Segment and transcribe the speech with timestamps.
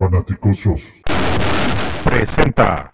[0.00, 1.02] Fanaticosos.
[2.02, 2.90] Presenta.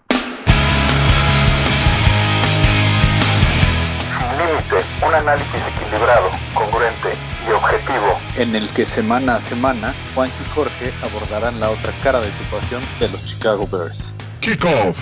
[4.11, 7.15] Sin límite, un análisis equilibrado, congruente
[7.47, 8.11] y objetivo.
[8.37, 12.81] en el que semana a semana Juan y Jorge abordarán la otra cara de situación
[12.99, 13.97] de los Chicago Bears.
[14.41, 14.99] Kickoff.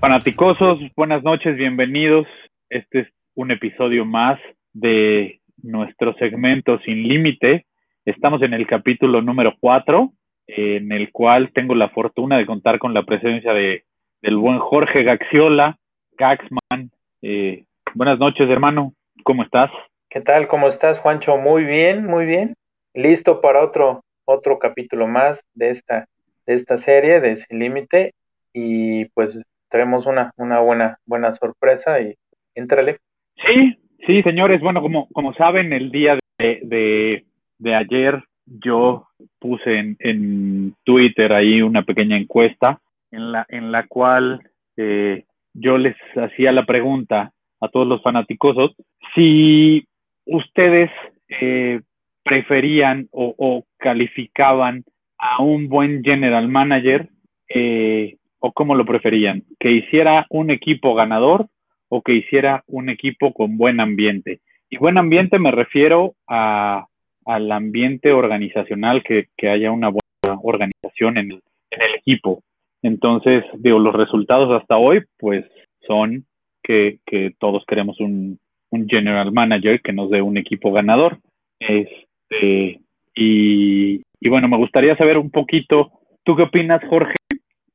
[0.00, 2.26] Fanaticosos, buenas noches, bienvenidos.
[2.70, 4.40] Este es un episodio más
[4.72, 7.66] de nuestro segmento Sin Límite.
[8.06, 10.14] Estamos en el capítulo número 4,
[10.56, 13.84] en el cual tengo la fortuna de contar con la presencia de,
[14.20, 15.78] del buen Jorge Gaxiola,
[16.18, 16.90] Gaxman.
[17.22, 18.92] Eh, buenas noches, hermano.
[19.24, 19.70] ¿Cómo estás?
[20.10, 20.48] ¿Qué tal?
[20.48, 21.36] ¿Cómo estás, Juancho?
[21.38, 22.54] Muy bien, muy bien.
[22.94, 26.06] Listo para otro, otro capítulo más de esta,
[26.46, 28.12] de esta serie de Sin Límite.
[28.52, 32.14] Y pues traemos una, una buena, buena sorpresa y
[32.54, 32.98] entrale.
[33.46, 34.60] Sí, sí, señores.
[34.60, 37.24] Bueno, como, como saben, el día de, de,
[37.58, 38.22] de ayer
[38.60, 39.06] yo
[39.38, 42.80] puse en, en, Twitter ahí una pequeña encuesta
[43.10, 44.40] en la, en la cual
[44.76, 48.74] eh, yo les hacía la pregunta a todos los fanáticosos
[49.14, 49.86] si
[50.26, 50.90] ustedes
[51.28, 51.80] eh,
[52.24, 54.84] preferían o, o, calificaban
[55.18, 57.08] a un buen general manager
[57.48, 61.46] eh, o cómo lo preferían, que hiciera un equipo ganador
[61.88, 64.40] o que hiciera un equipo con buen ambiente.
[64.70, 66.86] Y buen ambiente me refiero a,
[67.26, 72.42] al ambiente organizacional, que, que, haya una buena organización en el, en el equipo.
[72.82, 75.44] Entonces, digo, los resultados hasta hoy, pues
[75.86, 76.24] son
[76.62, 78.38] que, que todos queremos un,
[78.70, 81.18] un, general manager que nos dé un equipo ganador.
[81.58, 82.80] Este,
[83.14, 85.92] y, y bueno, me gustaría saber un poquito,
[86.24, 87.16] ¿tú qué opinas, Jorge?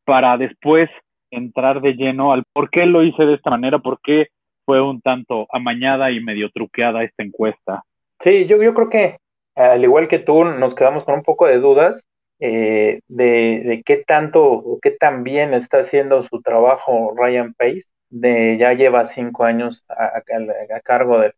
[0.05, 0.89] Para después
[1.31, 4.27] entrar de lleno al por qué lo hice de esta manera, por qué
[4.65, 7.83] fue un tanto amañada y medio truqueada esta encuesta.
[8.19, 9.17] Sí, yo, yo creo que
[9.57, 12.05] al igual que tú, nos quedamos con un poco de dudas
[12.39, 17.83] eh, de, qué tanto o qué tan bien está haciendo su trabajo Ryan Pace.
[18.09, 20.21] De, ya lleva cinco años a,
[20.81, 21.33] cargo de,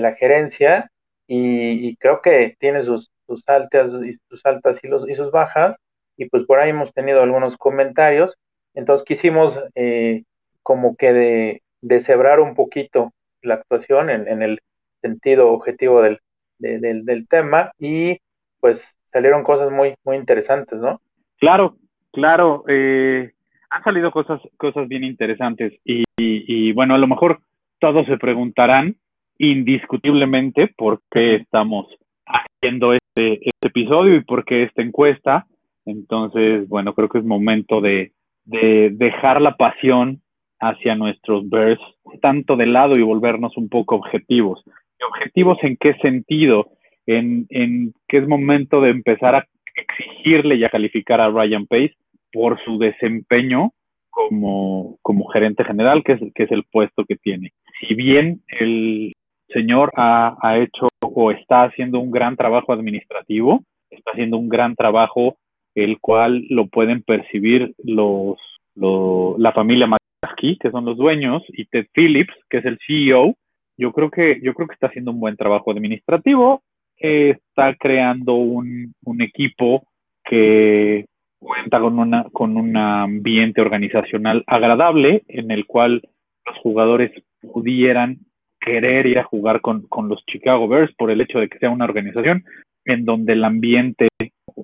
[0.00, 0.90] la gerencia
[1.26, 3.10] y, creo que tiene sus,
[3.46, 5.76] altas y sus altas y, sus bajas
[6.16, 8.36] y pues por ahí hemos tenido algunos comentarios
[8.74, 10.22] entonces quisimos eh,
[10.62, 14.60] como que de, deshebrar un poquito la actuación en el
[15.02, 16.20] sentido objetivo del,
[16.62, 18.16] de, del, del, tema y
[18.60, 21.00] pues salieron cosas muy, muy interesantes, ¿no?
[21.38, 21.76] Claro,
[22.12, 23.32] claro, eh,
[23.68, 27.40] han salido cosas, cosas bien interesantes y, y, y, bueno, a lo mejor
[27.78, 28.96] todos se preguntarán
[29.38, 31.86] indiscutiblemente por qué estamos
[32.26, 35.46] haciendo este, este episodio y por qué esta encuesta.
[35.84, 38.12] Entonces, bueno, creo que es momento de,
[38.44, 40.22] de dejar la pasión
[40.60, 41.80] hacia nuestros Bears
[42.20, 44.62] tanto de lado y volvernos un poco objetivos.
[45.08, 46.72] ¿Objetivos en qué sentido?
[47.06, 51.94] En, en que es momento de empezar a exigirle y a calificar a Ryan Pace
[52.32, 53.72] por su desempeño
[54.10, 57.52] como, como gerente general, que es, que es el puesto que tiene.
[57.80, 59.12] Si bien el
[59.48, 64.76] señor ha, ha hecho o está haciendo un gran trabajo administrativo, está haciendo un gran
[64.76, 65.36] trabajo
[65.74, 68.36] el cual lo pueden percibir los,
[68.74, 73.36] los la familia McCaskey, que son los dueños, y Ted Phillips, que es el CEO.
[73.76, 76.62] Yo creo que, yo creo que está haciendo un buen trabajo administrativo,
[76.98, 79.84] está creando un, un, equipo
[80.24, 81.06] que
[81.38, 86.02] cuenta con, una, con un ambiente organizacional agradable en el cual
[86.46, 87.10] los jugadores
[87.40, 88.18] pudieran
[88.60, 91.70] querer ir a jugar con, con los Chicago Bears por el hecho de que sea
[91.70, 92.44] una organización
[92.84, 94.08] en donde el ambiente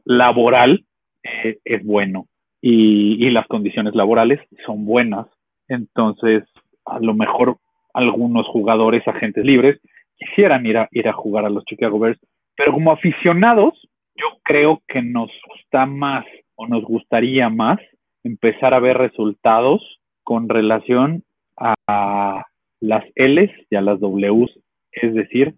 [0.05, 0.85] laboral
[1.25, 2.27] eh, es bueno
[2.61, 5.27] y, y, las condiciones laborales son buenas.
[5.69, 6.45] Entonces,
[6.85, 7.59] a lo mejor
[7.98, 9.81] algunos jugadores, agentes libres,
[10.16, 12.19] quisieran ir a, ir a jugar a los Chicago Bears,
[12.56, 13.75] pero como aficionados,
[14.16, 17.78] yo creo que nos gusta más o nos gustaría más
[18.25, 21.22] empezar a ver resultados con relación
[21.56, 22.44] a
[22.81, 24.50] las L's y a las W's,
[24.92, 25.54] es decir,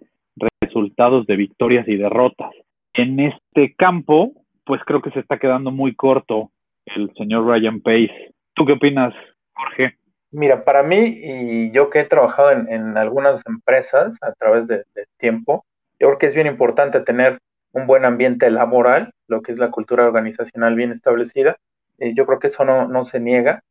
[0.62, 2.52] resultados de victorias y derrotas.
[2.94, 4.32] En este campo,
[4.64, 6.50] pues creo que se está quedando muy corto
[6.86, 8.32] el señor Ryan Pace.
[8.54, 9.14] ¿Tú qué opinas,
[9.52, 10.00] Jorge?
[10.32, 14.85] Mira, para mí, y yo que he trabajado en, en algunas empresas a través de
[15.19, 15.65] tiempo,
[15.99, 17.38] yo creo que es bien importante tener
[17.73, 21.56] un buen ambiente laboral, lo que es la cultura organizacional bien establecida.
[21.99, 23.62] Eh, yo creo que eso no, no se niega.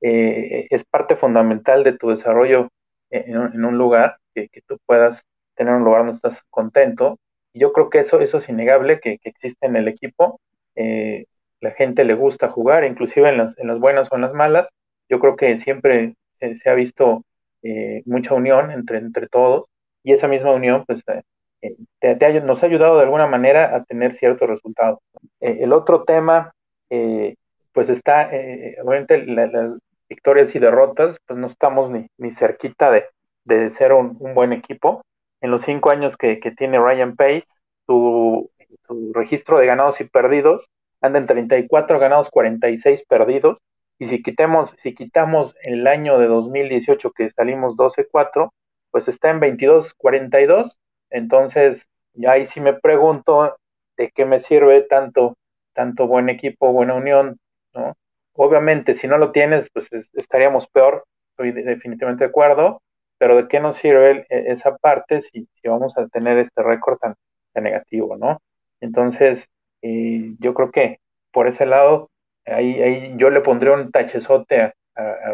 [0.00, 2.68] Eh, es parte fundamental de tu desarrollo
[3.10, 5.24] en, en un lugar, que, que, tú puedas
[5.54, 7.18] tener un lugar donde estás contento.
[7.52, 10.40] Y yo creo que eso, eso es innegable, que, que existe en el equipo.
[10.76, 11.26] Eh,
[11.60, 14.68] la gente le gusta jugar, inclusive en las, en las buenas o en las malas.
[15.08, 17.24] Yo creo que siempre eh, se ha visto
[17.62, 19.66] eh, mucha unión entre, entre todos
[20.02, 23.84] y esa misma unión pues, te, te ha, nos ha ayudado de alguna manera a
[23.84, 25.00] tener ciertos resultados.
[25.40, 26.52] el otro tema
[26.90, 27.36] eh,
[27.72, 29.78] pues está, eh, obviamente las
[30.08, 33.06] victorias y derrotas, pues no estamos ni, ni cerquita de,
[33.44, 35.02] de ser un, un, buen equipo.
[35.40, 37.44] En los cinco años que, que tiene Ryan Pace,
[37.86, 38.50] su,
[38.86, 40.66] su, registro de ganados y perdidos
[41.00, 43.60] anda en 34 ganados, 46 perdidos.
[43.98, 48.50] Y si quitemos, si quitamos el año de 2018 que salimos 12-4,
[48.90, 50.78] pues está en 22-42.
[51.10, 51.88] Entonces,
[52.26, 53.56] ahí sí me pregunto
[53.96, 55.36] de qué me sirve tanto,
[55.74, 57.38] tanto buen equipo, buena unión,
[57.74, 57.94] ¿no?
[58.34, 62.80] Obviamente, si no lo tienes, pues estaríamos peor, estoy definitivamente de acuerdo,
[63.18, 66.98] pero ¿de qué nos sirve e, esa parte si, si vamos a tener este récord
[66.98, 67.14] tan,
[67.52, 68.40] tan, negativo, ¿no?
[68.80, 69.50] Entonces,
[69.82, 71.00] eh, yo creo que
[71.32, 72.10] por ese lado,
[72.50, 74.72] ahí, ahí yo le pondría un tachezote a,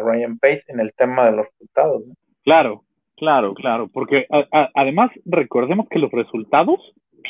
[0.03, 2.03] Ryan Pace en el tema de los resultados.
[2.43, 2.83] Claro,
[3.17, 6.79] claro, claro, porque a, además recordemos que los resultados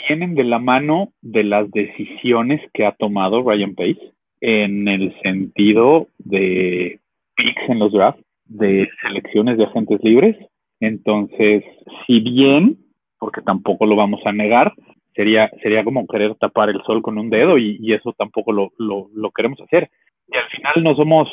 [0.09, 4.11] vienen de la mano de las decisiones que ha tomado Ryan Pace
[4.41, 6.99] en el sentido de
[7.35, 10.35] picks en los drafts, de selecciones de agentes libres.
[10.79, 11.63] Entonces,
[12.05, 12.77] si bien,
[13.17, 14.73] porque tampoco lo vamos a negar,
[15.15, 19.09] sería, sería como querer tapar el sol con un dedo y, eso tampoco lo, lo,
[19.13, 19.89] lo, queremos hacer.
[20.27, 21.29] Y al final no somos,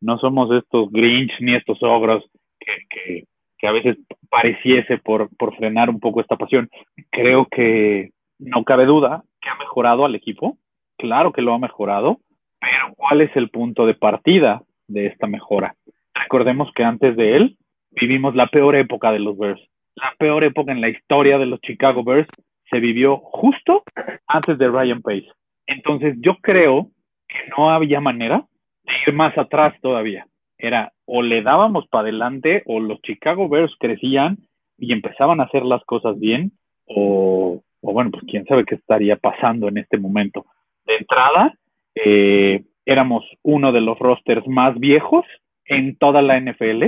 [0.00, 2.24] no somos estos Grinch ni estos ogros
[2.58, 3.24] que, que,
[3.58, 3.98] que a veces
[4.30, 6.68] pareciese por, por frenar un poco esta pasión.
[7.10, 10.56] Creo que no cabe duda que ha mejorado al equipo,
[10.96, 12.18] claro que lo ha mejorado,
[12.60, 15.74] pero ¿cuál es el punto de partida de esta mejora?
[16.14, 17.56] Recordemos que antes de él
[17.90, 19.60] vivimos la peor época de los Bears.
[19.94, 22.28] La peor época en la historia de los Chicago Bears
[22.70, 23.82] se vivió justo
[24.26, 25.28] antes de Ryan Pace.
[25.66, 26.90] Entonces yo creo
[27.28, 28.44] que no había manera
[28.84, 30.26] de ir más atrás todavía.
[30.58, 34.38] Era o le dábamos para adelante o los Chicago Bears crecían
[34.78, 36.52] y empezaban a hacer las cosas bien
[36.86, 40.46] o, bueno, pues quién sabe qué estaría pasando en este momento.
[40.86, 41.54] De entrada,
[41.94, 45.24] eh, éramos uno de los rosters más viejos
[45.64, 46.84] en toda la NFL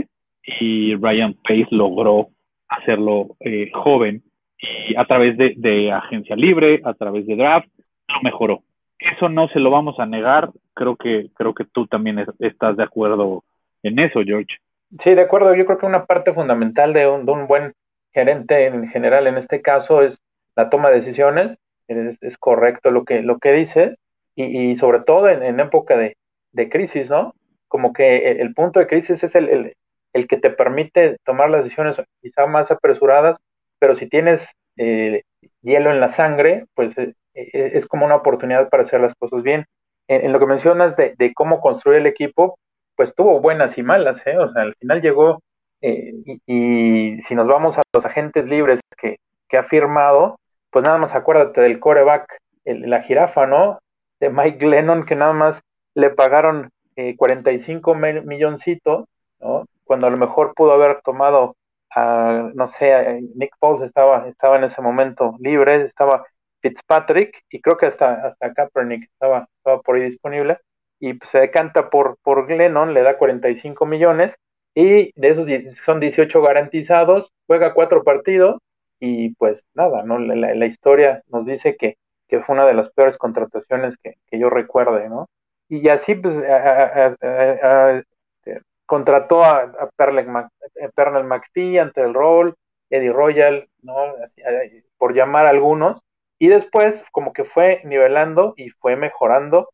[0.61, 2.29] y Ryan Pace logró
[2.69, 4.23] hacerlo eh, joven
[4.59, 7.69] y a través de, de, agencia libre, a través de draft,
[8.09, 8.63] lo mejoró.
[8.99, 10.51] Eso no se lo vamos a negar.
[10.75, 13.45] Creo que creo que tú también es, estás de acuerdo
[13.83, 14.57] en eso, George.
[14.99, 15.55] Sí, de acuerdo.
[15.55, 17.73] Yo creo que una parte fundamental de un, de un buen
[18.13, 20.21] gerente en general, en este caso, es
[20.57, 21.59] la toma de decisiones.
[21.87, 23.97] Es, es correcto lo que lo que dices
[24.35, 26.17] y, y sobre todo en, en época de,
[26.53, 27.35] de, crisis, ¿no?
[27.67, 29.73] Como que el, el punto de crisis es el, el,
[30.13, 33.39] el, que te permite tomar las decisiones quizá más apresuradas,
[33.79, 35.23] pero si tienes eh,
[35.63, 39.43] hielo en la sangre, pues eh, eh, es como una oportunidad para hacer las cosas
[39.43, 39.65] bien.
[40.09, 42.59] En, lo que mencionas de, de, cómo construir el equipo,
[42.97, 44.39] pues tuvo buenas y malas, ¿eh?
[44.39, 45.43] O sea, al final llegó,
[45.83, 46.13] eh,
[46.47, 50.39] y, si nos vamos a los agentes libres que, que ha firmado,
[50.71, 53.79] pues nada más acuérdate del coreback, el, la jirafa, ¿no?
[54.21, 55.63] de Mike Lennon, que nada más
[55.95, 59.05] le pagaron eh, 45 milloncitos,
[59.41, 59.67] ¿no?
[59.85, 61.57] Cuando a lo mejor pudo haber tomado
[61.96, 66.25] no sé, Nick Foles estaba, estaba en ese momento libre, estaba
[66.61, 70.58] Fitzpatrick, y creo que hasta, hasta Kaepernick estaba, estaba por ahí disponible,
[71.00, 74.37] y pues, se decanta por, por Glennon, le da 45 millones,
[74.75, 75.46] y de esos
[75.79, 78.58] son 18 garantizados, juega cuatro partidos,
[79.00, 80.19] y pues nada, ¿no?
[80.19, 81.96] La, la, historia nos dice que
[82.29, 85.29] que fue una de las peores contrataciones que, que yo recuerde, ¿no?
[85.69, 88.02] Y así, pues, a,
[88.88, 90.49] contrató a, Pernell, Mac,
[90.95, 92.57] Pernell McPhee ante el rol,
[92.88, 93.95] Eddie Royal, ¿no?
[94.97, 96.00] Por llamar a algunos,
[96.38, 99.68] y después como que fue nivelando y fue mejorando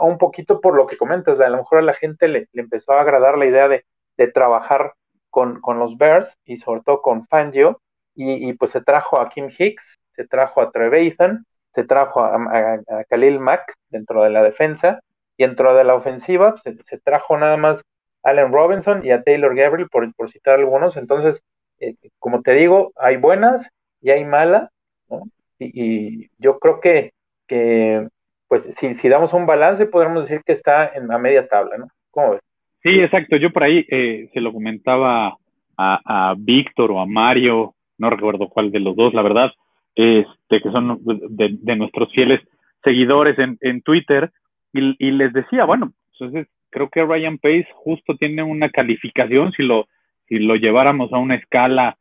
[0.00, 3.02] un poquito por lo que comentas, a lo mejor a la gente le, empezó a
[3.02, 3.84] agradar la idea de,
[4.16, 4.94] de trabajar
[5.28, 7.82] con, con, los Bears y sobre todo con Fangio,
[8.14, 11.44] y, y, pues se trajo a Kim Hicks, se trajo a Trevathan,
[11.74, 15.00] se trajo a, a, a, Khalil Mack dentro de la defensa.
[15.36, 17.82] Y dentro de la ofensiva se, se, trajo nada más a
[18.24, 20.96] Allen Robinson y a Taylor Gabriel, por, por citar algunos.
[20.96, 21.42] Entonces,
[21.80, 24.70] eh, como te digo, hay buenas y hay malas,
[25.08, 25.22] ¿no?
[25.58, 27.12] y, y, yo creo que,
[27.46, 28.08] que
[28.48, 31.88] pues si, si, damos un balance, podríamos decir que está en la media tabla, ¿no?
[32.10, 32.40] ¿Cómo ves?
[32.82, 33.36] Sí, exacto.
[33.36, 35.36] Yo por ahí eh, se lo comentaba
[35.76, 39.50] a, a Víctor o a Mario, no recuerdo cuál de los dos, la verdad,
[39.94, 42.40] este, que son de, de nuestros fieles
[42.82, 44.30] seguidores en, en Twitter,
[44.72, 49.62] y, y, les decía, bueno, entonces creo que Ryan Pace justo tiene una calificación, si
[49.62, 49.86] lo,
[50.26, 51.96] si lo lleváramos a una escala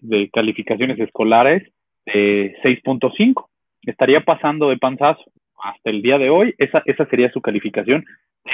[0.00, 1.62] de, calificaciones escolares,
[2.04, 3.46] de 6.5,
[3.82, 5.22] estaría pasando de panzazo.
[5.62, 8.04] Hasta el día de hoy, esa, esa sería su calificación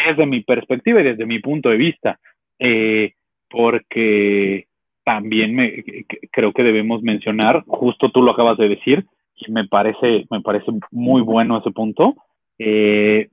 [0.06, 2.18] desde mi perspectiva y desde mi punto de vista,
[2.58, 3.14] eh,
[3.48, 4.66] porque
[5.02, 5.82] también me,
[6.30, 9.06] creo que debemos mencionar, justo tú lo acabas de decir,
[9.36, 12.14] y me parece, me parece muy bueno ese punto.
[12.58, 13.28] Eh,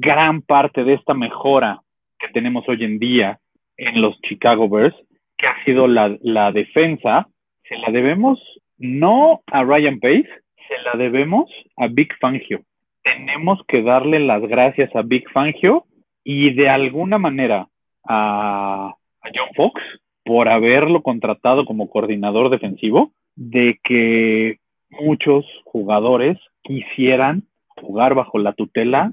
[0.00, 1.80] gran parte de esta mejora
[2.18, 3.38] que tenemos hoy en día
[3.76, 4.94] en los Chicago Bears,
[5.36, 7.28] que ha sido la, defensa,
[7.68, 8.38] se la debemos
[8.78, 10.28] no a Ryan Pace,
[10.68, 12.62] se la debemos a Big Fangio.
[13.02, 15.84] Tenemos que darle las gracias a Big Fangio
[16.22, 17.68] y de alguna manera
[18.06, 19.80] a John Fox
[20.24, 24.58] por haberlo contratado como coordinador defensivo, de que
[24.90, 27.42] muchos jugadores quisieran
[27.76, 29.12] jugar bajo la tutela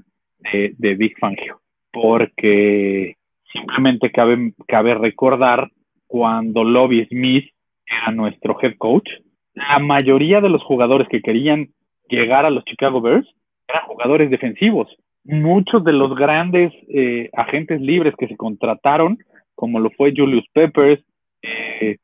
[0.52, 1.60] de, de Big Fangio,
[1.92, 3.16] porque
[3.52, 5.70] simplemente cabe, cabe recordar
[6.06, 7.50] cuando Lobby Smith
[7.86, 9.08] era nuestro head coach,
[9.54, 11.68] la mayoría de los jugadores que querían
[12.08, 13.28] llegar a los Chicago Bears
[13.68, 14.88] eran jugadores defensivos.
[15.24, 19.18] Muchos de los grandes eh, agentes libres que se contrataron,
[19.54, 21.02] como lo fue Julius Peppers,
[21.42, 21.98] eh,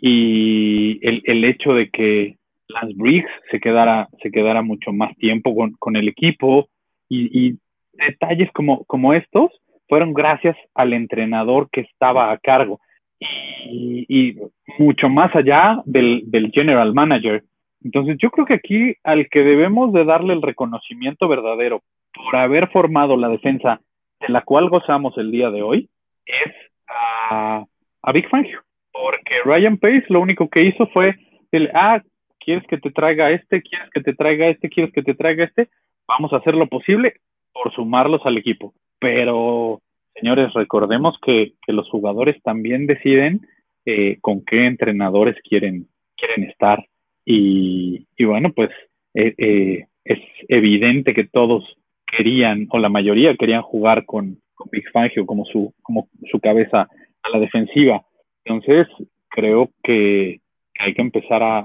[0.00, 2.36] y el, el, hecho de que
[2.68, 6.68] Lance Briggs se quedara, se quedara mucho más tiempo con, con el equipo
[7.08, 7.58] y, y,
[7.96, 9.50] detalles como, como estos
[9.88, 12.80] fueron gracias al entrenador que estaba a cargo.
[13.20, 14.36] Y,
[14.78, 17.44] mucho más allá del, del, general manager.
[17.84, 21.82] Entonces yo creo que aquí al que debemos de darle el reconocimiento verdadero
[22.12, 23.80] por haber formado la defensa
[24.20, 25.88] de la cual gozamos el día de hoy
[26.26, 26.52] es
[26.88, 27.64] a,
[28.02, 31.14] a Big Fangio, porque Ryan Pace lo único que hizo fue
[31.52, 32.02] el, ah,
[32.40, 35.68] quieres que te traiga este, quieres que te traiga este, quieres que te traiga este,
[36.08, 37.14] vamos a hacer lo posible
[37.54, 38.74] por sumarlos al equipo.
[38.98, 39.80] Pero
[40.14, 43.46] señores, recordemos que, que los jugadores también deciden
[43.86, 46.84] eh, con qué entrenadores quieren, quieren estar.
[47.24, 48.70] Y, y bueno, pues
[49.14, 50.18] eh, eh, es
[50.48, 51.64] evidente que todos
[52.06, 56.88] querían, o la mayoría querían jugar con, con Big Fangio como su, como su cabeza
[57.22, 58.02] a la defensiva.
[58.44, 58.86] Entonces,
[59.28, 60.40] creo que
[60.78, 61.58] hay que empezar a,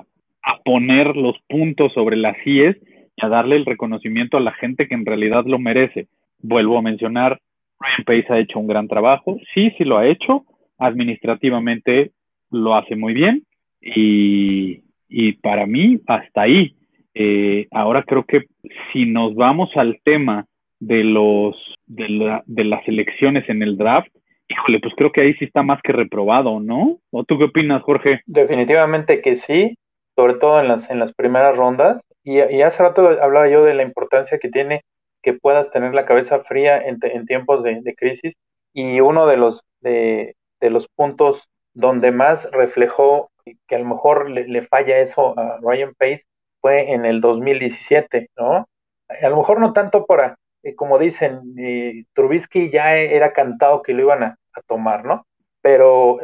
[0.43, 2.77] a poner los puntos sobre las IES
[3.21, 6.07] y a darle el reconocimiento a la gente que en realidad lo merece.
[6.41, 7.39] Vuelvo a mencionar,
[7.79, 10.45] Ryan Pace ha hecho un gran trabajo, sí, sí lo ha hecho,
[10.77, 12.11] administrativamente
[12.51, 13.43] lo hace muy bien
[13.81, 16.75] y, y para mí hasta ahí.
[17.13, 18.45] Eh, ahora creo que
[18.91, 20.45] si nos vamos al tema
[20.79, 24.09] de los de, la, de las elecciones en el draft,
[24.47, 26.99] híjole, pues creo que ahí sí está más que reprobado, ¿no?
[27.11, 28.21] ¿O tú qué opinas, Jorge?
[28.25, 29.75] Definitivamente que sí,
[30.19, 32.01] sobre todo en las, en las primeras rondas.
[32.23, 34.83] Y, hace rato hablaba yo de la importancia que tiene
[35.23, 38.33] que puedas tener la cabeza fría en, tiempos de, de, crisis.
[38.73, 43.31] Y uno de los, de, de, los puntos donde más reflejó
[43.65, 46.23] que a lo mejor le, le, falla eso a Ryan Pace
[46.59, 48.67] fue en el 2017, ¿no?
[49.07, 53.93] A lo mejor no tanto para, eh, como dicen, eh, Trubisky ya era cantado que
[53.93, 54.35] lo iban a,
[54.67, 55.25] tomar, ¿no?
[55.61, 56.19] Pero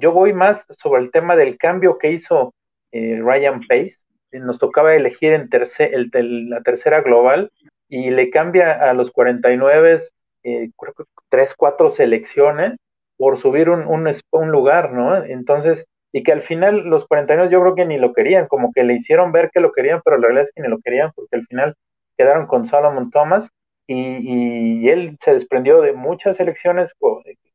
[0.00, 2.52] yo voy más sobre el tema del cambio que hizo
[2.92, 3.98] eh, Ryan Pace.
[4.32, 7.50] Nos tocaba elegir en tercer, el, la tercera global
[7.88, 10.00] y le cambia a los 49,
[10.44, 12.76] eh, creo que tres, cuatro selecciones
[13.16, 15.16] por subir un, lugar, ¿no?
[15.24, 18.84] Entonces, y que al final los 49 yo creo que ni lo querían, como que
[18.84, 21.36] le hicieron ver que lo querían, pero la realidad es que ni lo querían porque
[21.36, 21.74] al final
[22.16, 23.50] quedaron con Solomon Thomas
[23.86, 26.94] y, y él se desprendió de muchas elecciones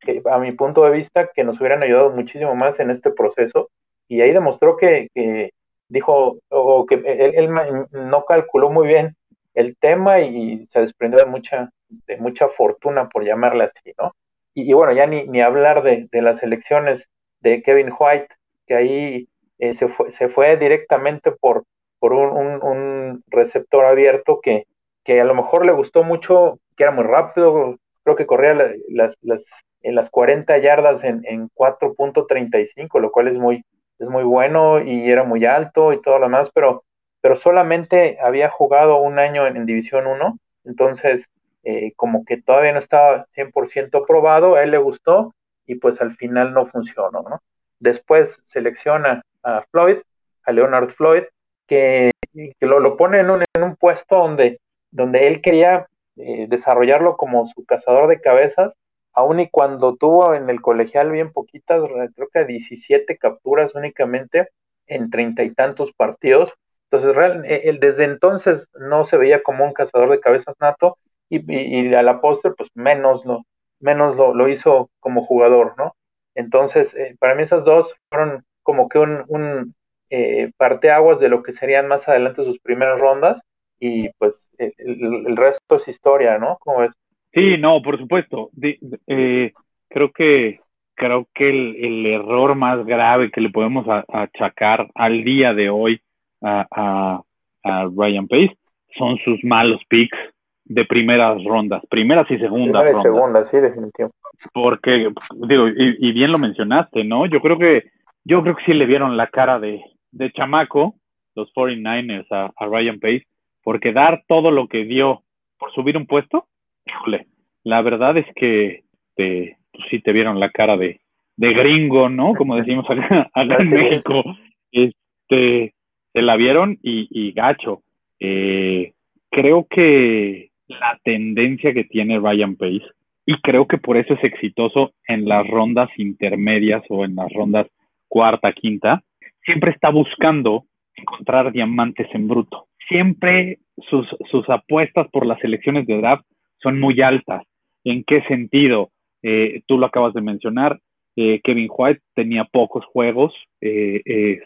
[0.02, 3.70] que, a mi punto de vista que nos hubieran ayudado muchísimo más en este proceso
[4.08, 5.52] y ahí demostró que, que
[5.88, 7.50] dijo o que él,
[7.92, 9.16] no calculó muy bien
[9.54, 14.14] el tema y se desprendió de mucha, de mucha fortuna, por llamarla así, ¿no?
[14.54, 17.10] Y, bueno, ya ni, ni hablar de, de, las elecciones
[17.42, 18.30] de Kevin White,
[18.68, 19.28] que ahí
[19.60, 21.66] eh, se, fue, se fue directamente por,
[22.00, 24.66] por un, un, receptor abierto que,
[25.04, 28.54] que a lo mejor le gustó mucho, que era muy rápido, creo que corría
[28.90, 33.64] las, las, en las 40 yardas en, en 4.35, lo cual es muy,
[34.00, 36.86] es muy bueno y era muy alto y todo lo demás, pero
[37.26, 41.32] pero solamente había jugado un año en, División 1, entonces
[41.64, 45.34] eh, como que todavía no estaba 100% probado, a él le gustó
[45.66, 47.42] y pues al final no funcionó, ¿no?
[47.80, 49.98] Después selecciona a Floyd,
[50.44, 51.24] a Leonard Floyd,
[51.66, 54.60] que, que lo, lo, pone en un, en un, puesto donde,
[54.92, 55.88] donde él quería
[56.18, 58.78] eh, desarrollarlo como su cazador de cabezas,
[59.16, 61.82] aun y cuando tuvo en el colegial bien poquitas,
[62.16, 64.50] creo que 17 capturas únicamente
[64.88, 66.54] en treinta y tantos partidos,
[66.92, 70.98] entonces, él desde entonces no se veía como un cazador de cabezas nato
[71.30, 73.44] y, a la postre, pues menos lo,
[73.80, 75.96] menos lo, hizo como jugador, ¿no?
[76.36, 79.76] Entonces, eh, para mí esas dos fueron como que un, un
[80.10, 83.42] eh, parteaguas de lo que serían más adelante sus primeras rondas
[83.80, 86.58] y pues el, resto es historia, ¿no?
[86.60, 86.94] ¿Cómo ves?
[87.36, 88.50] Sí, no, por supuesto.
[88.54, 89.54] De, de, eh,
[89.90, 90.62] creo que
[90.96, 96.00] creo que el, el, error más grave que le podemos achacar al día de hoy
[96.42, 97.22] a, a,
[97.64, 98.58] a Ryan Pace
[98.98, 100.18] son sus malos picks
[100.64, 103.04] de primeras rondas, primeras y segundas Primera y rondas.
[103.04, 104.12] segunda, sí, definitivo.
[104.54, 105.10] Porque,
[105.48, 107.26] digo, y, y bien lo mencionaste, ¿no?
[107.26, 107.90] Yo creo que,
[108.24, 110.96] yo creo que sí le vieron la cara de, de chamaco,
[111.36, 113.28] los 49ers a, a Ryan Pace,
[113.64, 115.24] porque dar todo lo que dio
[115.60, 116.48] por subir un puesto,
[116.86, 117.28] híjole,
[117.64, 118.84] la verdad es que
[119.16, 121.02] te, pues sí te vieron la cara de,
[121.38, 122.34] de gringo, ¿no?
[122.34, 123.70] Como decimos acá, acá en.
[123.70, 124.24] México.
[124.72, 125.74] Este,
[126.14, 127.82] se la vieron y, y gacho.
[128.20, 128.94] Eh,
[129.30, 132.86] creo que la tendencia que tiene Ryan Pace,
[133.26, 137.68] y creo que por eso es exitoso en las rondas intermedias o en las rondas
[138.08, 139.04] cuarta, quinta,
[139.44, 140.66] siempre está buscando
[140.96, 142.68] encontrar diamantes en bruto.
[142.88, 146.26] Siempre sus, sus apuestas por las elecciones de draft
[146.60, 147.44] son muy altas.
[147.84, 148.90] ¿En qué sentido?
[149.22, 150.80] Eh, tú lo acabas de mencionar,
[151.16, 154.42] eh, Kevin White tenía pocos juegos eh,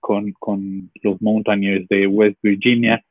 [0.00, 3.02] con, con, los Mountaineers de West Virginia.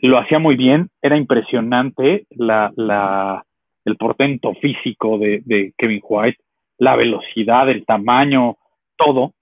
[0.00, 3.44] Lo hacía muy bien, era impresionante la, la,
[3.84, 6.38] el portento físico de, de, Kevin White,
[6.78, 8.56] la velocidad, el tamaño,
[8.96, 9.34] todo.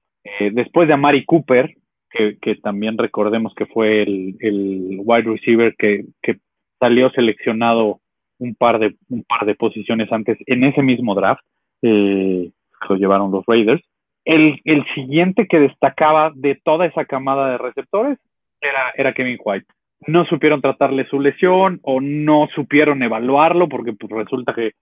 [0.52, 1.74] Después de Amari Cooper,
[2.10, 6.36] que, que, también recordemos que fue el, el wide receiver que, que,
[6.78, 8.00] salió seleccionado
[8.40, 11.42] un par de, un par de posiciones antes en ese mismo draft,
[11.82, 12.50] eh,
[12.88, 13.82] lo llevaron los Raiders.
[14.24, 18.18] El, el, siguiente que destacaba de toda esa camada de receptores
[18.60, 19.66] era, era Kevin White.
[20.06, 24.72] No supieron tratarle su lesión o no supieron evaluarlo porque pues, resulta que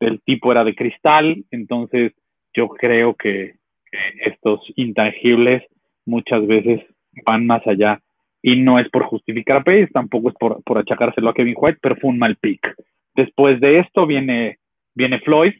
[0.00, 2.12] el tipo era de cristal, entonces
[2.54, 3.54] yo creo que
[4.24, 5.62] estos intangibles
[6.04, 6.80] muchas veces
[7.26, 8.00] van más allá
[8.42, 11.78] y no es por justificar a Pace, tampoco es por, por achacárselo a Kevin White,
[11.80, 12.74] pero fue un mal pick.
[13.14, 14.58] Después de esto viene,
[14.94, 15.52] viene Floyd,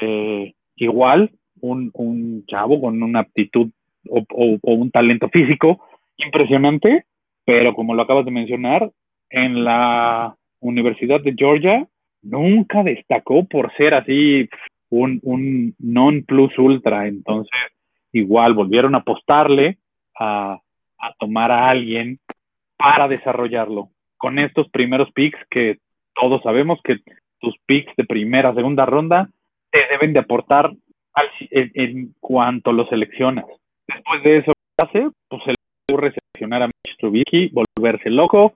[0.00, 1.30] eh, igual,
[1.60, 3.70] un, un, chavo con una aptitud
[4.08, 5.84] o, o, un talento físico
[6.16, 7.04] impresionante,
[7.44, 8.90] pero como lo acabas de mencionar,
[9.28, 11.86] en la Universidad de Georgia
[12.22, 14.48] nunca destacó por ser así
[14.88, 17.52] un, un non plus ultra, entonces
[18.12, 19.76] igual volvieron a apostarle
[20.18, 20.58] a,
[21.00, 22.18] a tomar a alguien
[22.76, 23.88] para desarrollarlo.
[24.16, 25.78] Con estos primeros picks que
[26.14, 26.96] todos sabemos que
[27.40, 29.28] tus picks de primera, segunda ronda
[29.70, 30.72] te deben de aportar
[31.14, 33.46] al, en, en, cuanto lo seleccionas.
[33.86, 35.10] Después de eso, ¿qué hace?
[35.28, 35.54] Pues se le
[35.88, 38.54] ocurre seleccionar a Mitch Trubisky, volverse loco.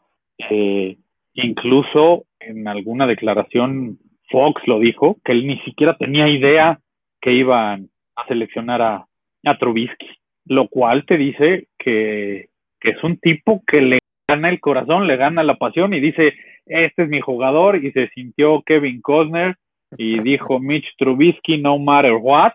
[0.51, 0.97] Eh,
[1.35, 3.99] incluso en alguna declaración
[4.31, 6.81] Fox lo dijo, que él ni siquiera tenía idea
[7.21, 9.07] que iban a seleccionar a,
[9.45, 10.09] a Trubisky,
[10.47, 12.49] lo cual te dice que,
[12.81, 16.35] que es un tipo que le gana el corazón, le gana la pasión y dice,
[16.67, 19.57] este es mi jugador y se sintió Kevin Costner
[19.97, 22.53] y dijo Mitch Trubisky, no matter what,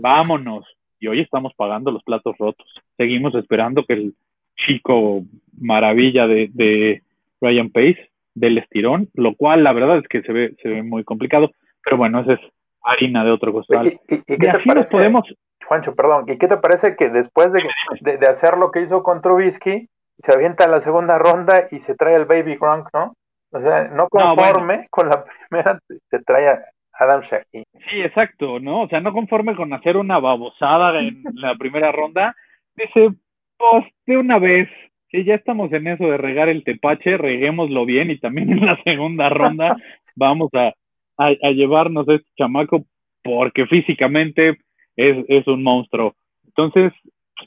[0.00, 0.66] vámonos.
[0.98, 2.66] Y hoy estamos pagando los platos rotos.
[2.96, 4.14] Seguimos esperando que el
[4.56, 5.24] chico
[5.58, 7.02] maravilla de, de
[7.40, 11.04] Ryan Pace del estirón, lo cual la verdad es que se ve, se ve muy
[11.04, 11.52] complicado,
[11.84, 12.40] pero bueno, esa es
[12.82, 13.86] harina de otro costal.
[13.86, 15.24] ¿Y, y, y, y así nos podemos...
[15.66, 17.62] Juancho, perdón, ¿y qué te parece que después de,
[18.00, 21.80] de, de, hacer lo que hizo con Trubisky, se avienta a la segunda ronda y
[21.80, 23.14] se trae al Baby Gronk, ¿no?
[23.52, 24.84] O sea, no conforme no, bueno.
[24.90, 25.78] con la primera,
[26.10, 26.58] se trae a
[26.98, 27.64] Adam Shaheen.
[27.90, 28.82] Sí, exacto, ¿no?
[28.82, 32.34] O sea, no conforme con hacer una babosada en la primera ronda,
[32.74, 33.10] dice,
[33.56, 34.68] pues de una vez,
[35.10, 38.80] si ya estamos en eso de regar el tepache, reguémoslo bien y también en la
[38.82, 39.76] segunda ronda
[40.16, 40.72] vamos a,
[41.18, 42.84] a, llevarnos a este chamaco
[43.22, 44.58] porque físicamente
[44.96, 46.14] es, es un monstruo.
[46.46, 46.92] Entonces,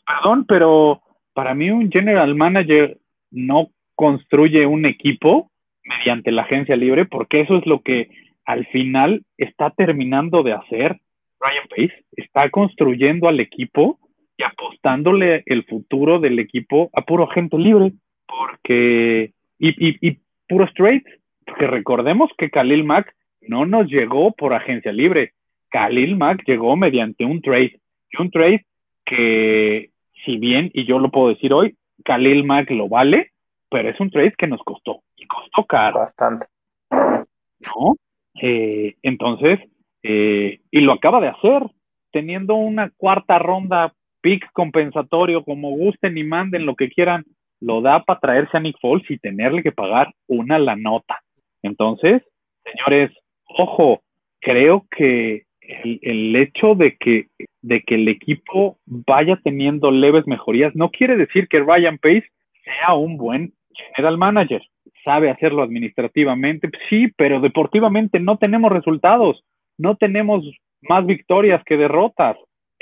[0.05, 1.01] perdón, pero
[1.33, 2.97] para mí un general manager
[3.31, 5.51] no construye un equipo
[5.83, 8.09] mediante la agencia libre, porque eso es lo que
[8.45, 10.99] al final está terminando de hacer
[11.39, 13.99] Ryan Pace, está construyendo al equipo
[14.37, 17.93] y apostándole el futuro del equipo a puro agente libre,
[18.25, 21.05] porque y, y, y puro straight,
[21.45, 23.14] porque recordemos que Khalil Mack
[23.47, 25.33] no nos llegó por agencia libre,
[25.69, 27.79] Khalil Mack llegó mediante un trade,
[28.11, 28.65] y un trade
[29.05, 29.89] que
[30.23, 33.31] si bien, y yo lo puedo decir hoy, Khalil Mack lo vale,
[33.69, 35.99] pero es un trade que nos costó, y costó caro.
[35.99, 36.47] Bastante.
[36.91, 37.95] ¿No?
[38.41, 39.59] Eh, entonces,
[40.03, 41.63] eh, y lo acaba de hacer,
[42.11, 47.25] teniendo una cuarta ronda, pick compensatorio, como gusten y manden lo que quieran,
[47.59, 51.21] lo da para traerse a Nick Foles y tenerle que pagar una la nota.
[51.61, 52.21] Entonces,
[52.63, 53.11] señores,
[53.57, 54.01] ojo,
[54.41, 57.27] creo que el, hecho de que,
[57.61, 62.25] de que el equipo vaya teniendo leves mejorías no quiere decir que Ryan Pace
[62.63, 63.53] sea un buen
[63.95, 64.61] general manager.
[65.03, 69.43] Sabe hacerlo administrativamente, sí, pero deportivamente no tenemos resultados,
[69.77, 70.43] no tenemos
[70.81, 72.37] más victorias que derrotas.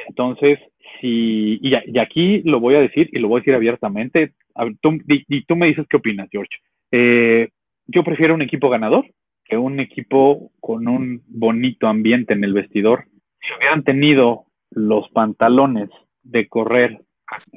[0.08, 0.60] Entonces,
[1.00, 4.34] si, y, y aquí lo voy a decir y lo voy a decir abiertamente,
[4.82, 6.56] tú, y, y, tú me dices qué opinas, George.
[6.92, 7.50] Eh,
[7.88, 9.06] yo prefiero un equipo ganador
[9.58, 13.06] un equipo con un bonito ambiente en el vestidor.
[13.42, 15.90] Si hubieran tenido los pantalones
[16.24, 17.02] de correr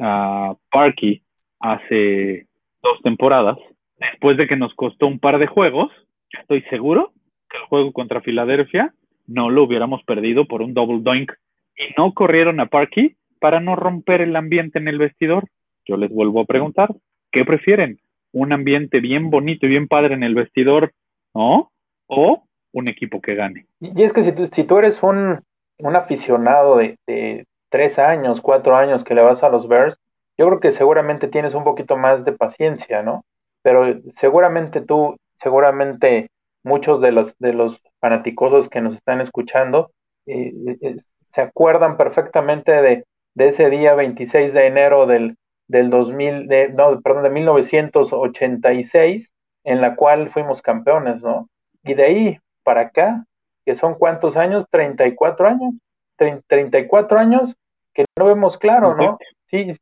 [0.00, 1.22] a Parky
[1.61, 2.46] hace
[2.82, 3.59] dos temporadas,
[3.98, 5.90] después de que nos costó un par de juegos,
[6.30, 7.12] estoy seguro
[7.48, 8.92] que el juego contra Filadelfia
[9.26, 11.32] no lo hubiéramos perdido por un double doink.
[11.76, 15.48] Y no corrieron a Parky para no romper el ambiente en el vestidor.
[15.85, 16.88] Yo les vuelvo a preguntar,
[17.30, 17.98] ¿qué prefieren?
[18.32, 20.92] ¿Un ambiente bien bonito y bien padre en el vestidor,
[21.35, 21.70] ¿no?
[22.07, 23.66] ¿O un equipo que gane?
[23.81, 25.42] Y es que si tú, si tú eres un,
[25.79, 29.99] un aficionado de, de tres años, cuatro años que le vas a los Bears,
[30.38, 33.25] yo creo que seguramente tienes un poquito más de paciencia, ¿no?
[33.62, 36.29] Pero seguramente tú, seguramente
[36.62, 37.83] muchos de los, de los
[38.71, 39.90] que nos están escuchando
[40.27, 40.97] eh, eh,
[41.31, 45.37] se acuerdan perfectamente de, de, ese día 26 de enero del,
[45.69, 49.33] del 2000, de, no, perdón, de 1986,
[49.64, 51.49] en la cual fuimos campeones, ¿no?
[51.87, 53.25] Y de ahí para acá,
[53.64, 55.75] que son cuántos años, 34 años,
[56.16, 57.55] 34 años
[57.94, 59.18] que no vemos claro, ¿no?
[59.46, 59.72] Sí,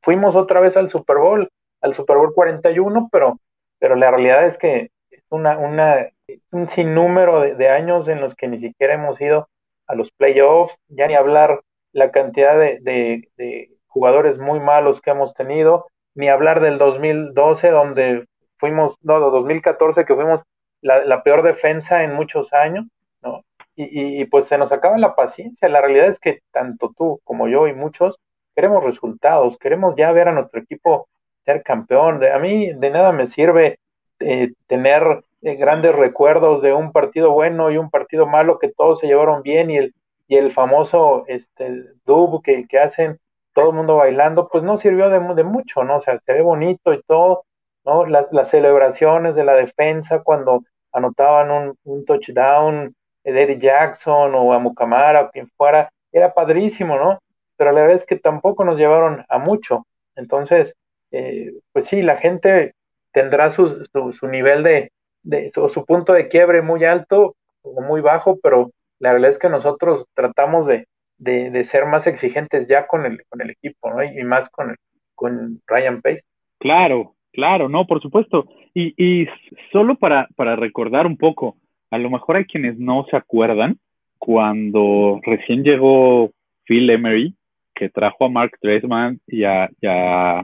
[0.00, 1.48] fuimos otra vez al Super Bowl,
[1.82, 3.38] al Super Bowl 41, pero,
[3.78, 6.08] pero la realidad es que es una, una,
[6.50, 9.48] un sinnúmero de, de, años en los que ni siquiera hemos ido
[9.86, 11.60] a los playoffs, ya ni hablar
[11.92, 17.70] la cantidad de, de, de jugadores muy malos que hemos tenido, ni hablar del 2012
[17.70, 18.26] donde
[18.56, 20.42] fuimos, no, 2014 que fuimos
[20.84, 22.86] la, peor defensa en muchos años,
[23.22, 23.44] ¿no?
[23.74, 25.68] Y, y, pues se nos acaba la paciencia.
[25.68, 28.20] La realidad es que tanto tú como yo y muchos
[28.54, 31.08] queremos resultados, queremos ya ver a nuestro equipo
[31.44, 32.22] ser campeón.
[32.24, 33.78] A mí de nada me sirve
[34.20, 39.00] eh, tener eh, grandes recuerdos de un partido bueno y un partido malo que todos
[39.00, 39.94] se llevaron bien y el,
[40.28, 43.18] y el famoso este, dub que, que hacen
[43.54, 45.96] todo el mundo bailando, pues no sirvió de, de, mucho, ¿no?
[45.96, 47.44] O sea, se ve bonito y todo,
[47.84, 48.04] ¿no?
[48.06, 54.58] Las, las celebraciones de la defensa cuando anotaban un, touchdown de Eddie Jackson o a
[54.58, 57.18] Mucamara o quien fuera, era padrísimo, ¿no?
[57.56, 59.86] Pero la verdad es que tampoco nos llevaron a mucho.
[60.16, 60.74] Entonces,
[61.10, 62.74] eh, pues sí, la gente
[63.12, 67.80] tendrá su, su, su nivel de, de su, su, punto de quiebre muy alto o
[67.80, 70.86] muy bajo, pero la realidad es que nosotros tratamos de,
[71.18, 74.02] de, de ser más exigentes ya con el, con el equipo, ¿no?
[74.02, 74.76] Y más con, el,
[75.14, 76.22] con Ryan Pace.
[76.58, 78.46] Claro, claro, no, por supuesto.
[78.72, 79.28] Y, y
[79.72, 81.56] solo para, para recordar un poco,
[81.90, 83.78] a lo mejor hay quienes no se acuerdan
[84.18, 86.30] cuando recién llegó
[86.64, 87.34] Phil Emery,
[87.74, 89.68] que trajo a Mark Dresman y a,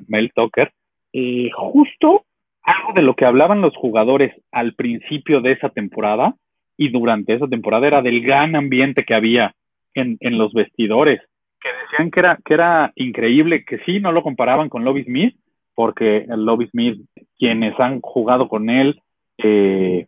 [0.07, 0.71] Mel Tucker,
[1.13, 2.25] y justo
[2.63, 6.35] algo de lo que hablaban los jugadores al principio de esa temporada
[6.77, 9.55] y durante esa temporada era del gran ambiente que había
[9.95, 11.21] en, en los vestidores,
[11.61, 15.37] que decían que era, que era increíble, que sí, no lo comparaban con Lobby Smith,
[15.75, 17.01] porque el Lobby Smith,
[17.39, 19.01] quienes han jugado con él,
[19.39, 20.07] eh,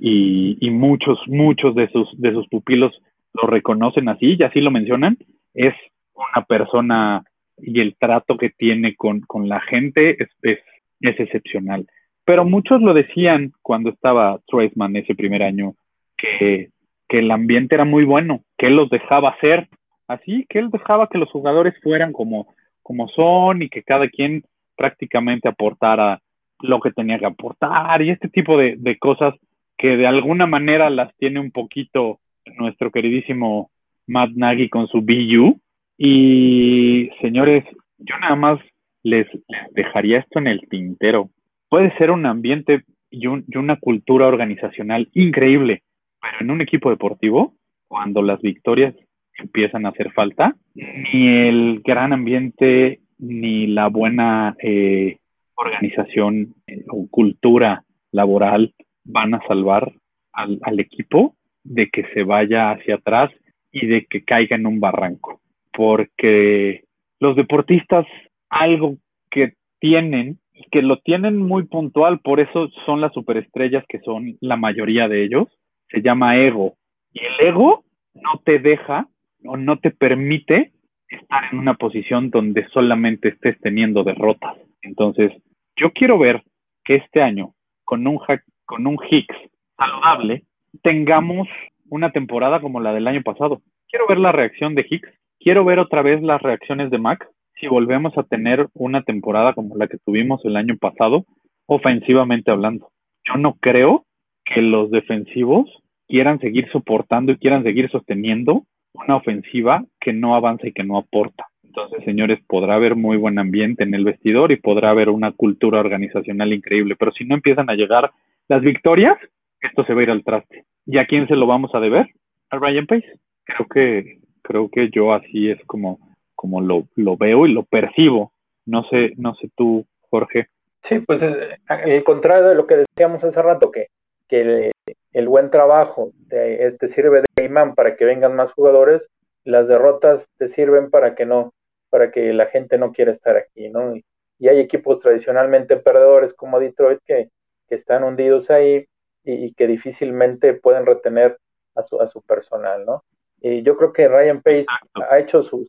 [0.00, 2.92] y, muchos, muchos de sus, de sus pupilos
[3.34, 5.18] lo reconocen así y así lo mencionan,
[5.54, 5.74] es
[6.14, 7.24] una persona
[7.58, 10.58] y el trato que tiene con, con la gente es, es,
[11.00, 11.86] es, excepcional.
[12.24, 15.74] Pero muchos lo decían cuando estaba Traceman ese primer año,
[16.16, 16.70] que,
[17.08, 19.68] que el ambiente era muy bueno, que él los dejaba hacer
[20.08, 24.44] así, que él dejaba que los jugadores fueran como, como son y que cada quien
[24.82, 26.20] prácticamente aportara
[26.60, 29.32] lo que tenía que aportar y este tipo de, cosas
[29.78, 32.18] que de alguna manera las tiene un poquito
[32.58, 33.70] nuestro queridísimo
[34.08, 35.60] Matt Nagy con su BU.
[35.96, 37.64] Y señores,
[37.98, 38.58] yo nada más
[39.04, 41.30] les, les dejaría esto en el tintero.
[41.68, 45.82] Puede ser un ambiente y, un, y, una cultura organizacional increíble,
[46.20, 47.54] pero en un equipo deportivo,
[47.86, 48.96] cuando las victorias
[49.38, 55.18] empiezan a hacer falta, ni el gran ambiente ni la buena eh,
[55.54, 59.92] organización eh, o cultura laboral van a salvar
[60.32, 63.30] al, al, equipo de que se vaya hacia atrás
[63.70, 65.40] y de que caiga en un barranco.
[65.72, 66.82] Porque
[67.20, 68.06] los deportistas,
[68.50, 68.96] algo
[69.30, 70.38] que tienen,
[70.72, 75.24] que lo tienen muy puntual, por eso son las superestrellas que son la mayoría de
[75.24, 75.46] ellos,
[75.90, 76.74] se llama ego.
[77.12, 79.06] Y el ego no te deja
[79.44, 80.72] o no te permite
[81.16, 84.56] estar en una posición donde solamente estés teniendo derrotas.
[84.82, 85.32] Entonces,
[85.76, 86.42] yo quiero ver
[86.84, 88.18] que este año, con un,
[88.64, 89.36] con un Hicks
[89.76, 90.44] saludable,
[90.82, 91.48] tengamos
[91.88, 93.60] una temporada como la del año pasado.
[93.88, 97.26] Quiero ver la reacción de Hicks, quiero ver otra vez las reacciones de Max,
[97.60, 101.26] si volvemos a tener una temporada como la que tuvimos el año pasado,
[101.66, 102.90] ofensivamente hablando.
[103.24, 104.04] Yo no creo
[104.44, 105.70] que los defensivos
[106.08, 108.64] quieran seguir soportando y quieran seguir sosteniendo
[108.94, 111.46] una ofensiva que no avanza y que no aporta.
[111.64, 115.80] Entonces, señores, podrá haber muy buen ambiente en el vestidor y podrá haber una cultura
[115.80, 118.10] organizacional increíble, pero si no empiezan a llegar
[118.48, 119.16] las victorias,
[119.60, 120.64] esto se va a ir al traste.
[120.84, 122.06] ¿Y a quién se lo vamos a deber?
[122.50, 123.18] A Ryan Pace.
[123.44, 125.98] Creo que, creo que yo así es como,
[126.34, 128.32] como lo, lo veo y lo percibo.
[128.66, 130.48] No sé, no sé tú, Jorge.
[130.82, 133.86] Sí, pues el, el contrario de lo que decíamos hace rato, que,
[134.28, 134.71] que el,
[135.12, 139.08] el buen trabajo te, te, sirve de imán para que vengan más jugadores,
[139.44, 141.52] las derrotas te sirven para que no,
[141.90, 143.96] para que la gente no quiera estar aquí, ¿no?
[143.96, 144.04] Y,
[144.38, 147.28] y hay equipos tradicionalmente perdedores como Detroit que,
[147.68, 148.86] que están hundidos ahí
[149.24, 151.38] y, y, que difícilmente pueden retener
[151.74, 153.04] a su, a su personal, ¿no?
[153.40, 154.66] Y yo creo que Ryan Pace
[155.08, 155.68] ha hecho su,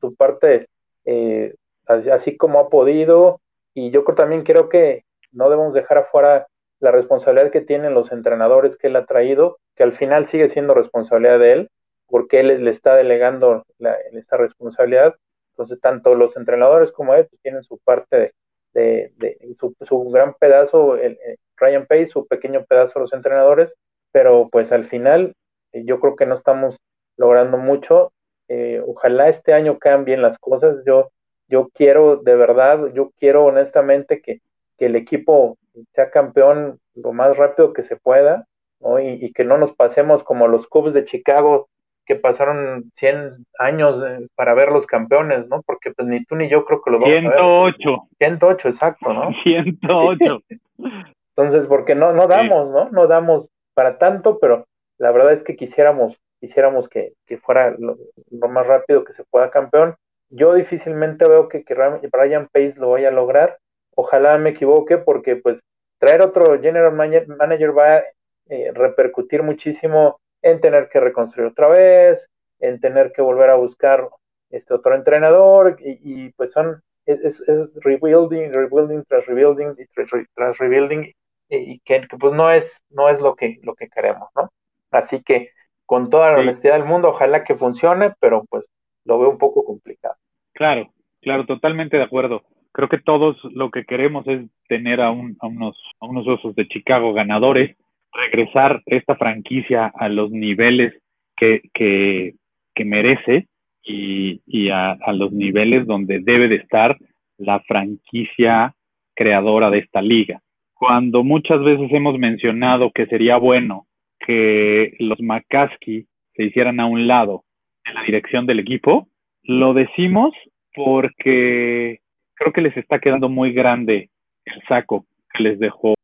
[0.00, 0.68] su parte
[1.04, 1.54] eh,
[1.86, 3.40] así como ha podido,
[3.74, 6.46] y yo creo, también creo que no debemos dejar afuera
[6.84, 10.74] la responsabilidad que tienen los entrenadores que él ha traído, que al final sigue siendo
[10.74, 11.70] responsabilidad de él,
[12.06, 15.14] porque él le está delegando la, esta responsabilidad.
[15.52, 18.32] Entonces, tanto los entrenadores como él pues, tienen su parte
[18.74, 23.74] de, de, su, su, gran pedazo, el, el, Ryan Pace, su pequeño pedazo los entrenadores,
[24.12, 25.34] pero pues al final
[25.72, 26.76] eh, yo creo que no estamos
[27.16, 28.12] logrando mucho.
[28.48, 30.82] Eh, ojalá este año cambien las cosas.
[30.84, 31.10] Yo
[31.48, 34.40] yo quiero, de verdad, yo quiero honestamente que,
[34.78, 35.58] que el equipo
[35.92, 38.46] sea campeón lo más rápido que se pueda,
[38.80, 39.00] ¿no?
[39.00, 41.68] Y, y, que no nos pasemos como los Cubs de Chicago,
[42.06, 44.02] que pasaron 100 años
[44.34, 45.62] para ver los campeones, ¿no?
[45.62, 47.88] Porque pues ni tú ni yo creo que lo vamos 108.
[47.88, 48.00] a ver.
[48.18, 49.32] 108, exacto, ¿no?
[49.42, 50.40] 108.
[51.36, 52.74] Entonces, porque no, no damos, sí.
[52.74, 52.90] ¿no?
[52.90, 54.66] No damos para tanto, pero
[54.98, 57.96] la verdad es que quisiéramos, quisiéramos que, que fuera lo,
[58.30, 59.96] lo, más rápido que se pueda campeón
[60.30, 63.58] yo difícilmente veo que, que Ryan Pace lo vaya a lograr.
[63.96, 65.60] Ojalá me equivoque porque pues
[65.98, 68.04] traer otro general manager va a
[68.48, 72.28] eh, repercutir muchísimo en tener que reconstruir otra vez,
[72.58, 74.08] en tener que volver a buscar
[74.50, 80.08] este otro entrenador y, y pues son es, es, rebuilding, rebuilding tras rebuilding y tras,
[80.34, 81.12] tras rebuilding
[81.48, 84.50] y que, que, pues no es no es lo que lo que queremos, ¿no?
[84.90, 85.50] Así que
[85.86, 86.42] con toda la sí.
[86.42, 88.70] honestidad del mundo, ojalá que funcione, pero pues
[89.04, 90.16] lo veo un poco complicado.
[90.52, 92.42] Claro, claro, totalmente de acuerdo.
[92.74, 96.56] Creo que todos lo que queremos es tener a, un, a, unos, a unos osos
[96.56, 97.76] de Chicago ganadores,
[98.12, 100.92] regresar esta franquicia a los niveles
[101.36, 102.34] que, que,
[102.74, 103.46] que merece
[103.84, 106.98] y, y a, a, los niveles donde debe de estar
[107.38, 108.74] la franquicia
[109.14, 110.40] creadora de esta liga.
[110.74, 113.86] Cuando muchas veces hemos mencionado que sería bueno
[114.18, 117.44] que los McCaskey se hicieran a un lado
[117.84, 119.06] en la dirección del equipo,
[119.44, 120.32] lo decimos
[120.74, 122.00] porque
[122.34, 124.10] creo que les está quedando muy grande
[124.44, 125.94] el saco que les dejó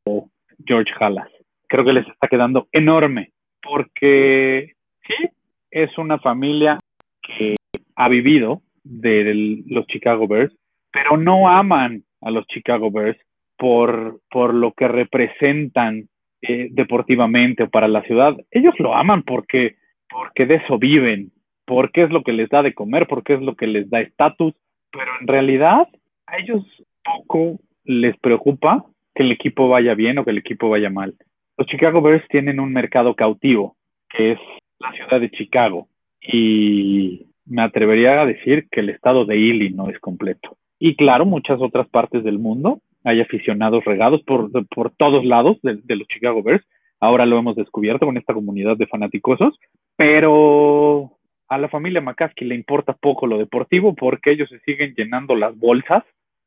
[0.65, 1.29] George Halas.
[1.69, 4.73] Creo que les está quedando enorme porque
[5.07, 5.29] sí,
[5.71, 6.79] es una familia
[7.23, 7.57] que
[7.97, 10.55] ha vivido de los Chicago Bears,
[10.91, 13.19] pero no aman a los Chicago Bears
[13.57, 16.09] por, por lo que representan
[16.43, 18.37] eh, deportivamente o para la ciudad.
[18.51, 19.77] Ellos lo aman porque,
[20.09, 21.31] porque de eso viven,
[21.67, 24.55] porque es lo que les da de comer, porque es lo que les da estatus,
[24.91, 25.87] pero en realidad
[26.31, 26.65] a ellos
[27.05, 31.15] poco les preocupa que el equipo vaya bien o que el equipo vaya mal.
[31.57, 33.77] Los Chicago Bears tienen un mercado cautivo,
[34.09, 34.39] que es
[34.79, 35.89] la ciudad de Chicago,
[36.21, 40.57] y me atrevería a decir que el estado de Illinois es completo.
[40.79, 45.81] Y claro, muchas otras partes del mundo, hay aficionados regados por, por todos lados de,
[45.83, 46.65] de los Chicago Bears,
[47.01, 49.59] ahora lo hemos descubierto con esta comunidad de fanaticosos,
[49.97, 51.13] pero
[51.49, 55.59] a la familia McCaskey le importa poco lo deportivo porque ellos se siguen llenando las
[55.59, 56.05] bolsas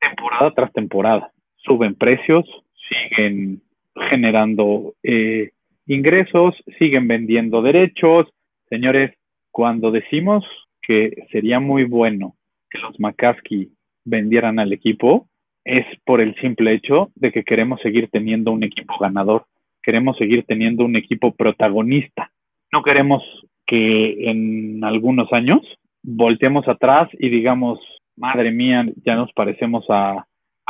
[0.10, 1.32] temporada tras temporada.
[1.58, 2.46] Suben precios,
[2.89, 3.62] siguen
[4.10, 5.52] generando eh,
[5.88, 8.28] ingresos, siguen vendiendo derechos.
[8.70, 9.12] Señores,
[9.52, 10.44] cuando decimos
[10.82, 12.36] que sería muy bueno
[12.70, 13.70] que los McCaskey
[14.04, 15.28] vendieran al equipo,
[15.63, 19.46] es por el simple hecho de que queremos seguir teniendo un equipo ganador,
[19.82, 22.32] queremos seguir teniendo un equipo protagonista.
[22.72, 23.24] No queremos
[23.66, 25.62] que en algunos años
[26.02, 27.80] volteemos atrás y digamos,
[28.15, 30.26] madre mía, ya nos parecemos a,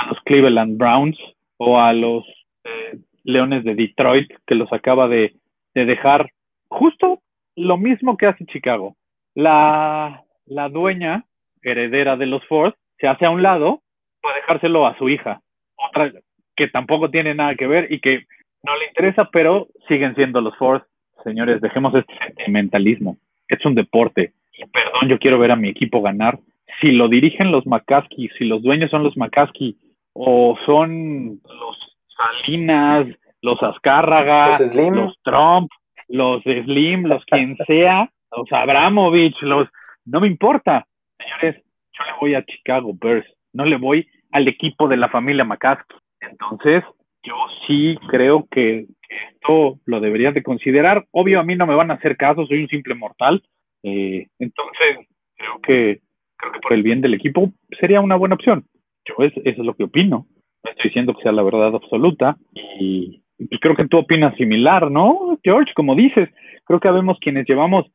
[0.09, 1.17] los Cleveland Browns
[1.57, 2.25] o a los
[2.63, 5.33] eh, Leones de Detroit, que los acaba de,
[5.73, 6.31] de, dejar
[6.67, 7.21] justo
[7.55, 8.95] lo mismo que hace Chicago.
[9.35, 11.25] La, la dueña
[11.61, 13.81] heredera de los Ford se hace a un lado
[14.21, 15.41] para dejárselo a su hija,
[15.75, 16.11] otra
[16.55, 18.25] que tampoco tiene nada que ver y que
[18.63, 20.83] no le interesa, pero siguen siendo los Ford
[21.23, 23.17] señores, dejemos este sentimentalismo.
[23.47, 24.33] Es un deporte.
[24.71, 26.39] Perdón, yo quiero ver a mi equipo ganar.
[26.83, 29.77] Si lo dirigen los McCaskey, si los dueños son los McCaskey,
[30.11, 31.97] o son los
[32.43, 33.07] Salinas,
[33.41, 34.93] los Azcárraga, los, Slim.
[34.93, 35.71] los Trump,
[36.09, 39.69] los Slim, los quien sea, los Abramovich, los...
[40.03, 40.85] No me importa.
[41.17, 45.45] Señores, yo le voy a Chicago Bears, no le voy al equipo de la familia
[45.45, 45.97] McCaskey.
[46.19, 46.83] Entonces,
[47.23, 51.05] yo sí creo que, esto lo deberías de considerar.
[51.11, 53.41] Obvio, a mí no me van a hacer caso, soy un simple mortal.
[53.83, 56.01] Eh, entonces, creo que,
[56.37, 58.65] creo que por el bien del equipo sería una buena opción.
[59.05, 60.27] Yo es, eso es lo que opino.
[60.63, 62.37] No estoy diciendo que sea la verdad absoluta.
[62.79, 65.73] Y, y creo que tú opinas similar, ¿no, George?
[65.75, 66.29] Como dices,
[66.65, 67.85] creo que habemos quienes llevamos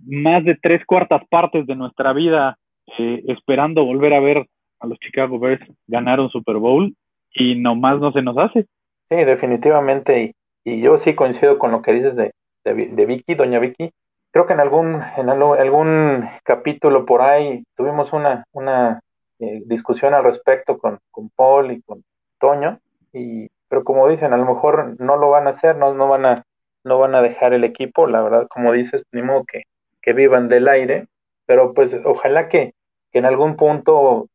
[0.00, 2.58] más de tres cuartas partes de nuestra vida
[2.98, 4.46] eh, esperando volver a ver
[4.80, 6.94] a los Chicago Bears ganar un Super Bowl
[7.34, 8.66] y nomás no se nos hace.
[9.10, 10.34] Sí, definitivamente.
[10.64, 12.32] Y, y yo sí coincido con lo que dices de,
[12.64, 13.90] de, Vicky, doña Vicky.
[14.30, 19.00] Creo que en algún, en algún capítulo por ahí tuvimos una, una
[19.38, 22.04] eh, discusión al respecto con, con Paul y con
[22.38, 22.80] Toño.
[23.12, 26.26] Y, pero como dicen, a lo mejor no lo van a hacer, no, no van
[26.26, 26.44] a
[26.84, 29.64] no van a dejar el equipo, la verdad, como dices, ni modo que,
[30.00, 31.06] que vivan del aire,
[31.46, 32.74] pero pues ojalá que,
[33.12, 34.28] que en algún punto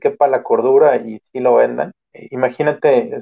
[0.00, 1.92] quepa la cordura y sí lo vendan.
[2.30, 3.18] Imagínate,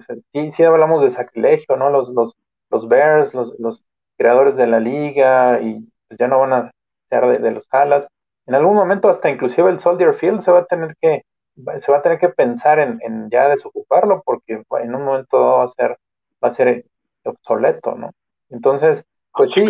[0.50, 1.90] si hablamos de sacrilegio, ¿no?
[1.90, 2.36] Los, los,
[2.70, 3.84] los Bears, los, los
[4.18, 6.70] creadores de la liga, y pues ya no van a
[7.08, 8.06] ser de, los alas.
[8.46, 11.22] En algún momento hasta inclusive el Soldier Field se va a tener que,
[11.78, 15.64] se va a tener que pensar en, en ya desocuparlo, porque en un momento va
[15.64, 15.96] a ser,
[16.44, 16.84] va a ser
[17.24, 18.10] obsoleto, ¿no?
[18.50, 19.64] Entonces, pues sí,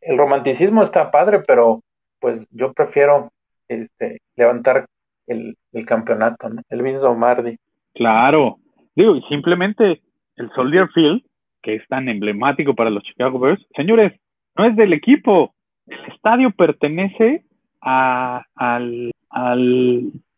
[0.00, 1.82] el, romanticismo está padre, pero
[2.18, 3.30] pues yo prefiero
[3.68, 4.86] este, levantar
[5.26, 6.62] el, campeonato, ¿no?
[6.70, 7.58] El Vince Mardi.
[7.92, 8.56] Claro,
[8.94, 10.00] digo, y simplemente
[10.36, 11.20] el Soldier Field,
[11.60, 14.18] que es tan emblemático para los Chicago Bears, señores,
[14.56, 15.54] no es del equipo,
[15.86, 17.44] el estadio pertenece
[17.80, 19.12] a, al,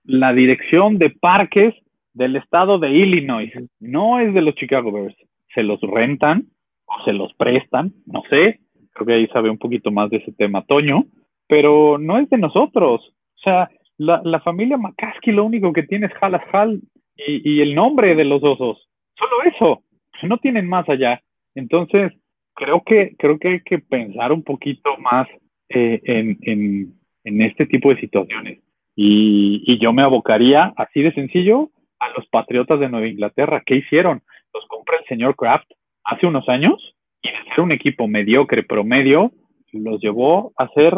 [0.04, 1.74] la dirección de parques
[2.12, 5.16] del estado de Illinois, no es de los Chicago Bears,
[5.54, 6.44] se los rentan
[6.86, 8.60] o se los prestan, no sé,
[8.92, 11.04] creo que ahí sabe un poquito más de ese tema Toño,
[11.48, 13.02] pero no es de nosotros.
[13.36, 16.80] O sea, la, la familia McCaskey lo único que tiene es Halas Hal
[17.16, 18.88] y, y, el nombre de los osos.
[19.16, 19.82] Solo eso.
[20.22, 21.20] No tienen más allá.
[21.54, 22.12] Entonces,
[22.54, 25.28] creo que, creo que hay que pensar un poquito más
[25.68, 26.38] eh, en,
[27.24, 28.60] en, este tipo de situaciones.
[28.96, 33.62] Y, y yo me abocaría, así de sencillo, a los Patriotas de Nueva Inglaterra.
[33.64, 34.22] ¿Qué hicieron?
[34.52, 35.70] Los compra el señor Kraft
[36.04, 39.32] hace unos años y de ser un equipo mediocre, promedio,
[39.72, 40.94] los llevó a ser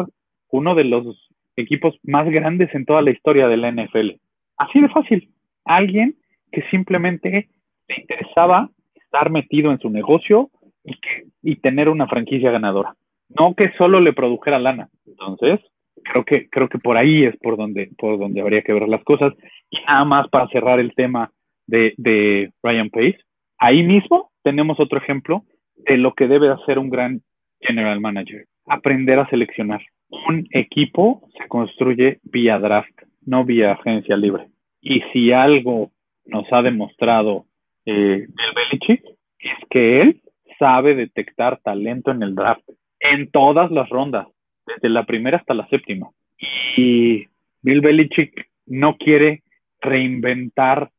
[0.49, 4.11] uno de los equipos más grandes en toda la historia de la NFL.
[4.57, 5.29] Así de fácil.
[5.65, 6.15] Alguien
[6.51, 7.49] que simplemente
[7.87, 10.49] le interesaba estar metido en su negocio
[10.83, 10.93] y,
[11.47, 12.93] y tener una franquicia ganadora.
[13.29, 14.89] No que solo le produjera lana.
[15.05, 15.61] Entonces,
[16.03, 19.01] creo que, creo que por ahí es por donde, por donde habría que ver las
[19.05, 19.31] cosas.
[19.69, 21.31] Y nada más para cerrar el tema
[21.65, 23.19] de, de Ryan Pace,
[23.59, 25.43] ahí mismo tenemos otro ejemplo
[25.77, 27.21] de lo que debe hacer un gran
[27.61, 29.79] general manager, aprender a seleccionar.
[30.09, 34.47] Un equipo se construye vía draft, no vía agencia libre.
[34.81, 35.91] Y si algo
[36.25, 37.45] nos ha demostrado
[37.85, 39.01] eh, el Belichick,
[39.39, 40.21] es que él
[40.59, 42.67] sabe detectar talento en el draft,
[42.99, 44.27] en todas las rondas,
[44.65, 46.09] desde la primera hasta la séptima.
[46.75, 47.27] Y
[47.61, 49.43] Bill Belichick no quiere
[49.81, 50.89] reinventar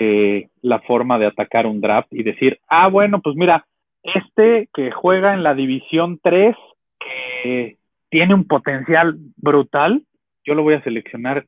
[0.00, 3.66] eh, la forma de atacar un draft y decir, ah, bueno, pues mira,
[4.02, 6.56] este que juega en la división 3,
[7.00, 7.76] que
[8.10, 10.02] tiene un potencial brutal,
[10.44, 11.46] yo lo voy a seleccionar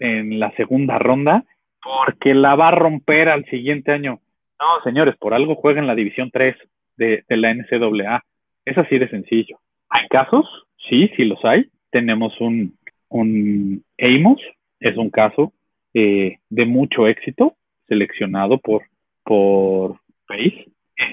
[0.00, 1.44] en, la segunda ronda
[1.82, 4.20] porque la va a romper al siguiente año.
[4.60, 6.56] No, señores, por algo juega en la división 3
[6.96, 8.22] de, de la NCAA.
[8.64, 9.58] Es así de sencillo.
[9.88, 10.46] ¿Hay casos?
[10.88, 11.66] Sí, sí los hay.
[11.90, 12.76] Tenemos un,
[13.08, 14.40] un Amos,
[14.80, 15.52] es un caso
[15.94, 17.54] eh, de mucho éxito,
[17.86, 18.82] seleccionado por,
[19.24, 20.66] por Pace,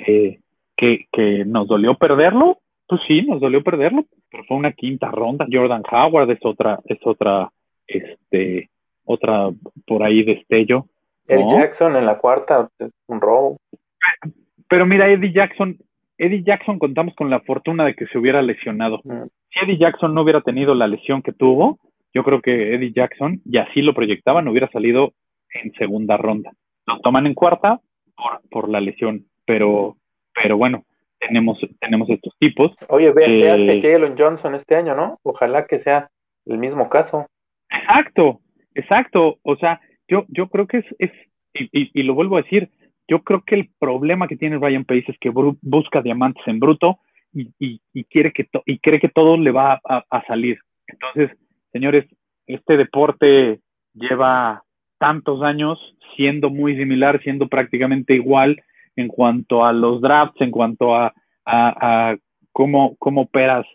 [0.07, 0.39] eh,
[0.77, 5.45] que, que nos dolió perderlo, pues sí, nos dolió perderlo, pero fue una quinta ronda.
[5.51, 7.51] Jordan Howard es otra, es otra,
[7.85, 8.69] este,
[9.05, 9.49] otra
[9.85, 10.85] por ahí destello.
[11.27, 12.69] Eddie Jackson en la cuarta,
[13.07, 13.57] un robo.
[14.69, 15.77] Pero mira, Eddie Jackson,
[16.17, 19.01] Eddie Jackson contamos con la fortuna de que se hubiera lesionado.
[19.03, 19.23] Mm.
[19.49, 21.79] Si Eddie Jackson no hubiera tenido la lesión que tuvo,
[22.13, 25.13] yo creo que Eddie Jackson, y así lo proyectaban, hubiera salido
[25.53, 26.51] en segunda ronda.
[26.86, 27.80] Lo toman en cuarta
[28.15, 29.97] por, por la lesión, pero,
[30.34, 30.86] pero bueno,
[31.20, 32.72] tenemos, tenemos estos tipos.
[32.89, 35.20] Oye, ve, qué hace Jalen Johnson este año, ¿no?
[35.24, 36.09] Ojalá que sea
[36.45, 37.28] el mismo caso.
[37.70, 38.39] Exacto,
[38.74, 39.38] exacto.
[39.43, 41.11] O sea, yo, yo creo que es, es
[41.53, 42.70] y, y, lo vuelvo a decir,
[43.10, 46.99] yo creo que el problema que tiene Ryan Pace es que busca diamantes en bruto
[47.34, 50.60] y, y, quiere que y cree que todo le va a, a, salir.
[50.88, 51.38] Entonces,
[51.72, 52.05] señores,
[52.47, 53.60] este deporte
[53.93, 54.64] lleva
[54.99, 55.80] tantos años
[56.16, 58.62] siendo muy similar, siendo prácticamente igual
[58.95, 61.14] en cuanto a los drafts, en cuanto a,
[61.45, 62.16] a,
[62.51, 63.66] cómo, cómo operas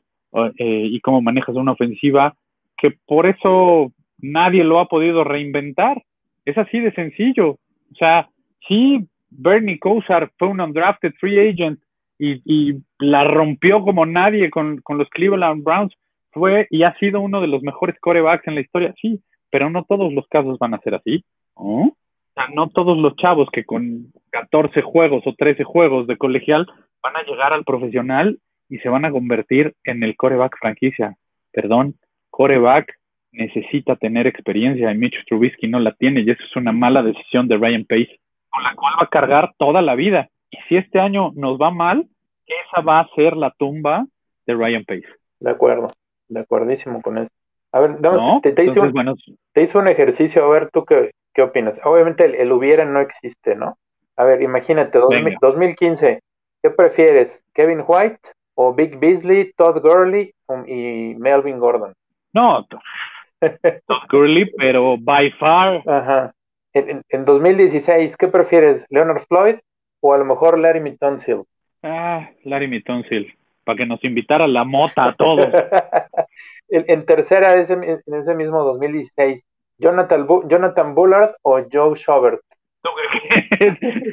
[0.58, 2.34] eh, y cómo manejas una ofensiva,
[2.76, 6.02] que por eso nadie lo ha podido reinventar.
[6.44, 7.50] Es así de sencillo.
[7.50, 8.28] O sea,
[8.68, 9.06] sí,
[9.36, 11.80] Bernie Kosar fue un undrafted free agent
[12.18, 15.94] y, la rompió como nadie con, con, los Cleveland Browns.
[16.30, 19.20] Fue y ha sido uno de los mejores corebacks en la historia, sí,
[19.50, 21.24] pero no todos los casos van a ser así.
[21.54, 21.94] O
[22.34, 26.66] sea, no todos los chavos que con 14 juegos o 13 juegos de colegial
[27.02, 31.16] van a llegar al profesional y se van a convertir en el coreback franquicia.
[31.52, 31.94] Perdón,
[32.30, 32.94] coreback
[33.30, 37.46] necesita tener experiencia y Mitch Trubisky no la tiene y eso es una mala decisión
[37.46, 38.18] de Ryan Pace,
[38.54, 40.28] con la cual va a cargar toda la vida.
[40.50, 42.06] Y si este año nos va mal,
[42.46, 44.06] esa va a ser la tumba
[44.46, 45.08] de Ryan Pace.
[45.40, 45.88] De acuerdo,
[46.28, 47.28] de acuerdísimo con eso.
[47.72, 48.40] A ver, damos, ¿No?
[48.40, 49.14] te, te, hice un, bueno,
[49.52, 51.80] te hice un ejercicio, a ver tú qué, qué opinas.
[51.84, 53.76] Obviamente el, el hubiera no existe, ¿no?
[54.16, 55.38] A ver, imagínate, 2000 Venga.
[55.40, 56.20] 2015,
[56.62, 57.42] ¿qué prefieres?
[57.52, 58.20] ¿Kevin White
[58.54, 61.92] o Big Beasley, Todd Gurley um, y Melvin Gordon?
[62.32, 62.64] no,
[63.40, 66.32] Todd Gurley, pero by far, Ajá.
[66.74, 68.84] En, en- en 2016, ¿qué prefieres?
[68.90, 69.56] ¿Leonard Floyd
[70.00, 71.42] o a lo mejor Larry Tunsil?
[71.82, 73.32] ah, Larry Mitonsil,
[73.64, 75.46] para que nos invitara la mota a todos.
[76.68, 79.44] en, en tercera, ese, en ese mismo 2016,
[79.78, 82.40] Jonathan, Bu- Jonathan Bullard o Joe Schobert.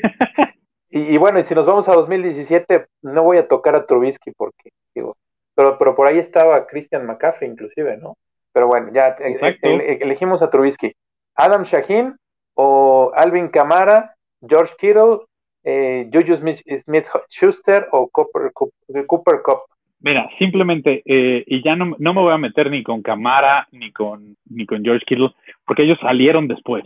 [0.93, 4.32] Y, y bueno, y si nos vamos a 2017, no voy a tocar a Trubisky
[4.36, 5.16] porque, digo,
[5.55, 8.18] pero, pero por ahí estaba Christian McCaffrey inclusive, ¿no?
[8.51, 10.91] Pero bueno, ya eh, eh, elegimos a Trubisky.
[11.36, 12.18] Adam Shaheen
[12.64, 14.14] o Alvin Kamara,
[14.47, 15.20] George Kittle,
[15.64, 19.59] eh, Juju Smith, Smith Schuster o Cooper, Cooper, Cooper Cup.
[19.99, 23.91] Mira, simplemente, eh, y ya no, no me voy a meter ni con Camara ni
[23.91, 25.32] con, ni con George Kittle,
[25.66, 26.84] porque ellos salieron después.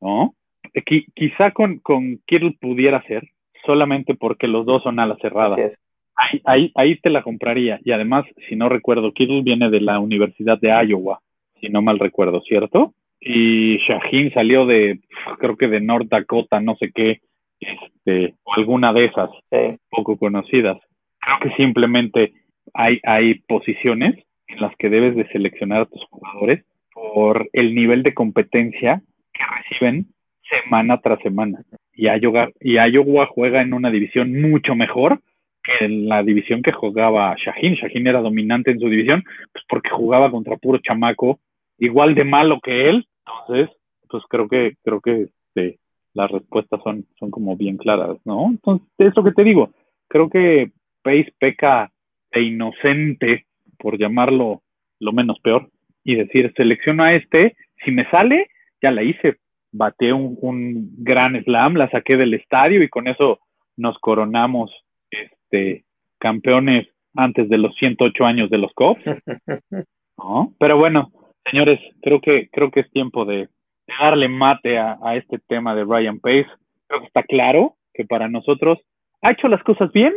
[0.00, 0.34] ¿no?
[0.74, 3.22] Eh, qui- quizá con, con Kittle pudiera ser,
[3.64, 5.52] solamente porque los dos son alas cerradas.
[5.52, 5.78] Así es.
[6.20, 7.78] Ahí, ahí, ahí te la compraría.
[7.84, 11.20] Y además, si no recuerdo, Kittle viene de la Universidad de Iowa,
[11.60, 12.92] si no mal recuerdo, ¿cierto?
[13.20, 15.00] Y Shaheen salió de,
[15.38, 17.20] creo que de North Dakota, no sé qué,
[17.60, 19.76] este, o alguna de esas Sí.
[19.90, 20.78] poco conocidas.
[21.20, 22.32] Creo que simplemente
[22.74, 24.14] hay, hay posiciones
[24.46, 29.02] en las que debes de seleccionar a tus jugadores por el nivel de competencia
[29.32, 30.06] que reciben
[30.48, 31.58] semana tras semana.
[31.94, 35.20] Y Iowa, y Iowa juega en una división mucho mejor
[35.64, 37.74] que en la división que jugaba Shaheen.
[37.74, 41.40] Shaheen era dominante en su división, pues porque jugaba contra puro chamaco,
[41.78, 43.06] igual de malo que él.
[43.26, 43.76] Entonces,
[44.08, 45.78] pues creo que, creo que este,
[46.14, 48.46] las respuestas son, son como bien claras, ¿no?
[48.50, 49.70] Entonces, es lo que te digo.
[50.08, 50.70] Creo que
[51.02, 51.90] Pace peca
[52.32, 53.46] de inocente,
[53.78, 54.62] por llamarlo
[55.00, 55.68] lo menos peor,
[56.04, 58.48] y decir, selecciono a este, si me sale,
[58.82, 59.36] ya la hice.
[59.70, 63.38] Bateé un, un gran slam, la saqué del estadio y con eso
[63.76, 64.72] nos coronamos
[65.10, 65.84] este,
[66.18, 69.00] campeones antes de los 108 años de los Cubs.
[70.18, 70.54] ¿no?
[70.58, 71.12] Pero bueno,
[71.50, 73.48] señores, creo que, creo que es tiempo de,
[73.98, 76.46] darle mate a, a, este tema de Ryan Pace.
[76.86, 78.78] Creo que está claro que para nosotros
[79.22, 80.12] ha hecho las cosas bien,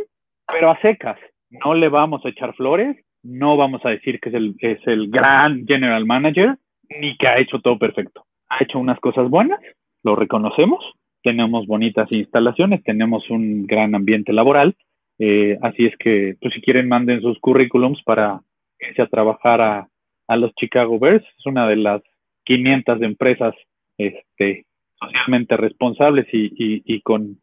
[0.46, 1.18] pero a secas.
[1.50, 5.10] No le vamos a echar flores, no vamos a decir que es el, es el
[5.10, 6.56] gran general manager,
[7.00, 8.24] ni que ha hecho todo perfecto.
[8.48, 9.60] Ha hecho unas cosas buenas,
[10.02, 10.84] lo reconocemos,
[11.22, 14.76] tenemos bonitas instalaciones, tenemos un gran ambiente laboral,
[15.18, 18.40] eh, así es que, pues si quieren, manden sus currículums para
[18.80, 19.88] irse a trabajar a,
[20.32, 22.02] a los Chicago Bears, es una de las
[22.44, 23.54] 500 empresas
[23.98, 24.64] este,
[24.98, 27.38] socialmente responsables y, y, con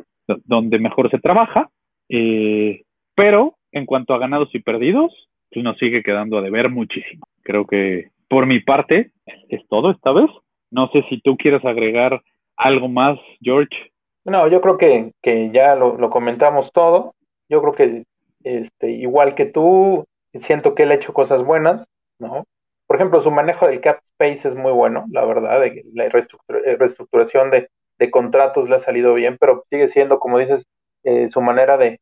[0.45, 1.69] donde mejor se trabaja,
[2.09, 2.81] eh,
[3.15, 5.11] pero en cuanto a ganados y perdidos,
[5.51, 7.27] pues nos sigue quedando a deber muchísimo.
[7.43, 9.11] Creo que por mi parte
[9.49, 10.29] es todo esta vez.
[10.71, 12.21] No sé si tú quieres agregar
[12.57, 13.91] algo más, George.
[14.25, 17.13] No, yo creo que, que ya lo, lo, comentamos todo.
[17.49, 18.03] Yo creo que
[18.43, 21.87] este, igual que tú, siento que él ha hecho cosas buenas,
[22.19, 22.45] ¿no?
[22.89, 26.59] Por ejemplo, su manejo del cap space es muy bueno, la verdad, de la reestructura,
[26.75, 27.69] reestructuración de,
[28.09, 30.65] contratos le ha salido bien, pero sigue siendo, como dices,
[31.03, 31.99] eh, su manera de,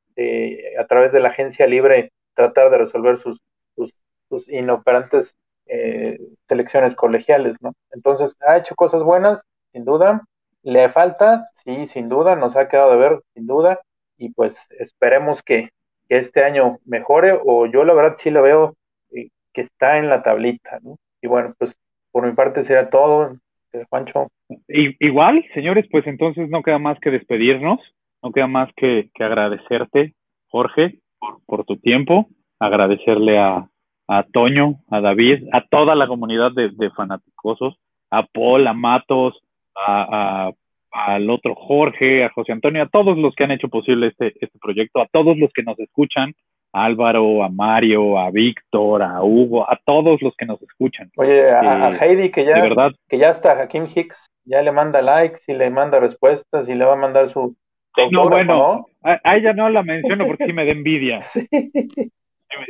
[0.79, 3.41] a través de la agencia libre, tratar de resolver sus,
[3.75, 5.35] sus, inoperantes
[5.65, 7.73] eh, selecciones colegiales, ¿no?
[7.91, 10.23] Entonces, ha hecho cosas buenas, sin duda,
[10.63, 13.81] le falta, sí, sin duda, nos ha quedado de ver, sin duda,
[14.17, 15.67] y pues esperemos que,
[16.07, 18.77] que este año mejore, o yo la verdad sí lo veo eh,
[19.58, 20.99] que está en la tablita, ¿no?
[21.20, 21.76] Y bueno, pues
[22.12, 23.38] por mi parte será todo,
[23.74, 24.28] eh, Juancho.
[24.68, 27.80] Igual, señores, pues entonces no queda más que despedirnos,
[28.22, 30.14] no queda más que, que agradecerte,
[30.49, 30.99] Jorge,
[31.47, 32.28] por, tu tiempo,
[32.60, 33.68] agradecerle a,
[34.08, 36.91] a, Toño, a David, a toda la comunidad de, de
[38.12, 39.41] a Paul, a Matos,
[39.76, 40.51] a, a,
[40.91, 44.60] al otro Jorge, a José Antonio, a todos los que han hecho posible este, este
[44.60, 46.36] proyecto, a todos los que nos escuchan,
[46.74, 51.09] a Álvaro, a Mario, a Víctor, a Hugo, a todos los que nos escuchan.
[51.18, 54.61] Oye, a, eh, a Heidi que ya, de verdad, que ya está Hakim Hicks, ya
[54.61, 57.55] le manda likes y le manda respuestas y le va a mandar su,
[58.11, 61.22] no, bueno, a, ella no la menciono porque sí me da envidia.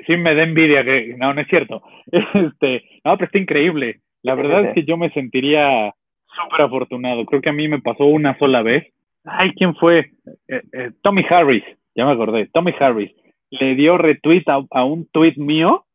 [0.08, 0.18] Sí.
[0.18, 1.82] me da envidia que no, no es cierto.
[2.12, 4.02] Este, no, pero está increíble.
[4.24, 5.94] La verdad es que yo me sentiría
[6.36, 7.26] súper afortunado.
[7.26, 8.92] Creo que a mí me pasó una sola vez.
[9.24, 10.12] Ay, ¿quién fue?
[10.48, 11.64] Eh, eh, Tommy Harris,
[11.96, 12.50] ya me acordé.
[12.52, 13.12] Tommy Harris
[13.50, 15.86] le dio retweet a, un tweet mío.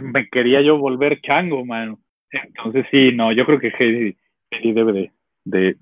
[0.00, 1.98] Me quería yo volver chango, mano.
[2.30, 4.16] Entonces sí, no, yo creo que Heidi,
[4.72, 5.12] debe
[5.44, 5.76] de,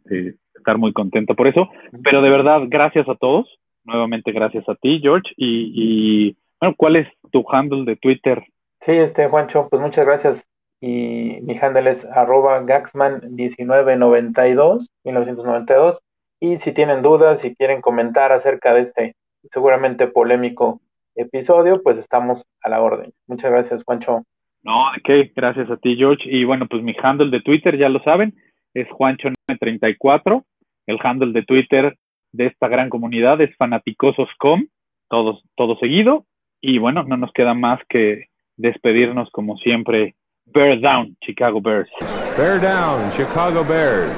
[0.55, 1.69] estar muy contento por eso.
[2.03, 3.49] Pero de verdad, gracias a todos.
[3.85, 5.33] Nuevamente gracias a ti, George.
[5.37, 8.45] Y, bueno, ¿cuál es tu handle de Twitter?
[8.81, 10.47] Sí, este, Juancho, pues muchas gracias.
[10.81, 16.01] Y mi handle es arroba gaxman1992, 1992.
[16.41, 19.15] Y si tienen dudas, si quieren comentar acerca de este
[19.51, 20.81] seguramente polémico
[21.15, 23.13] episodio, pues estamos a la orden.
[23.27, 24.23] Muchas gracias, Juancho.
[24.63, 25.33] No, ¿de qué?
[25.35, 26.23] Gracias a ti, George.
[26.25, 28.35] Y bueno, pues mi handle de Twitter, ya lo saben,
[28.75, 30.45] es Juancho934.
[30.87, 31.97] El handle de Twitter
[32.33, 34.67] de esta gran comunidad es fanaticososcom,
[35.09, 36.27] todos, todo seguido.
[36.61, 40.15] Y bueno, no nos queda más que despedirnos como siempre.
[40.47, 41.91] Bear down, Chicago Bears.
[42.37, 44.17] Bear down, Chicago Bears.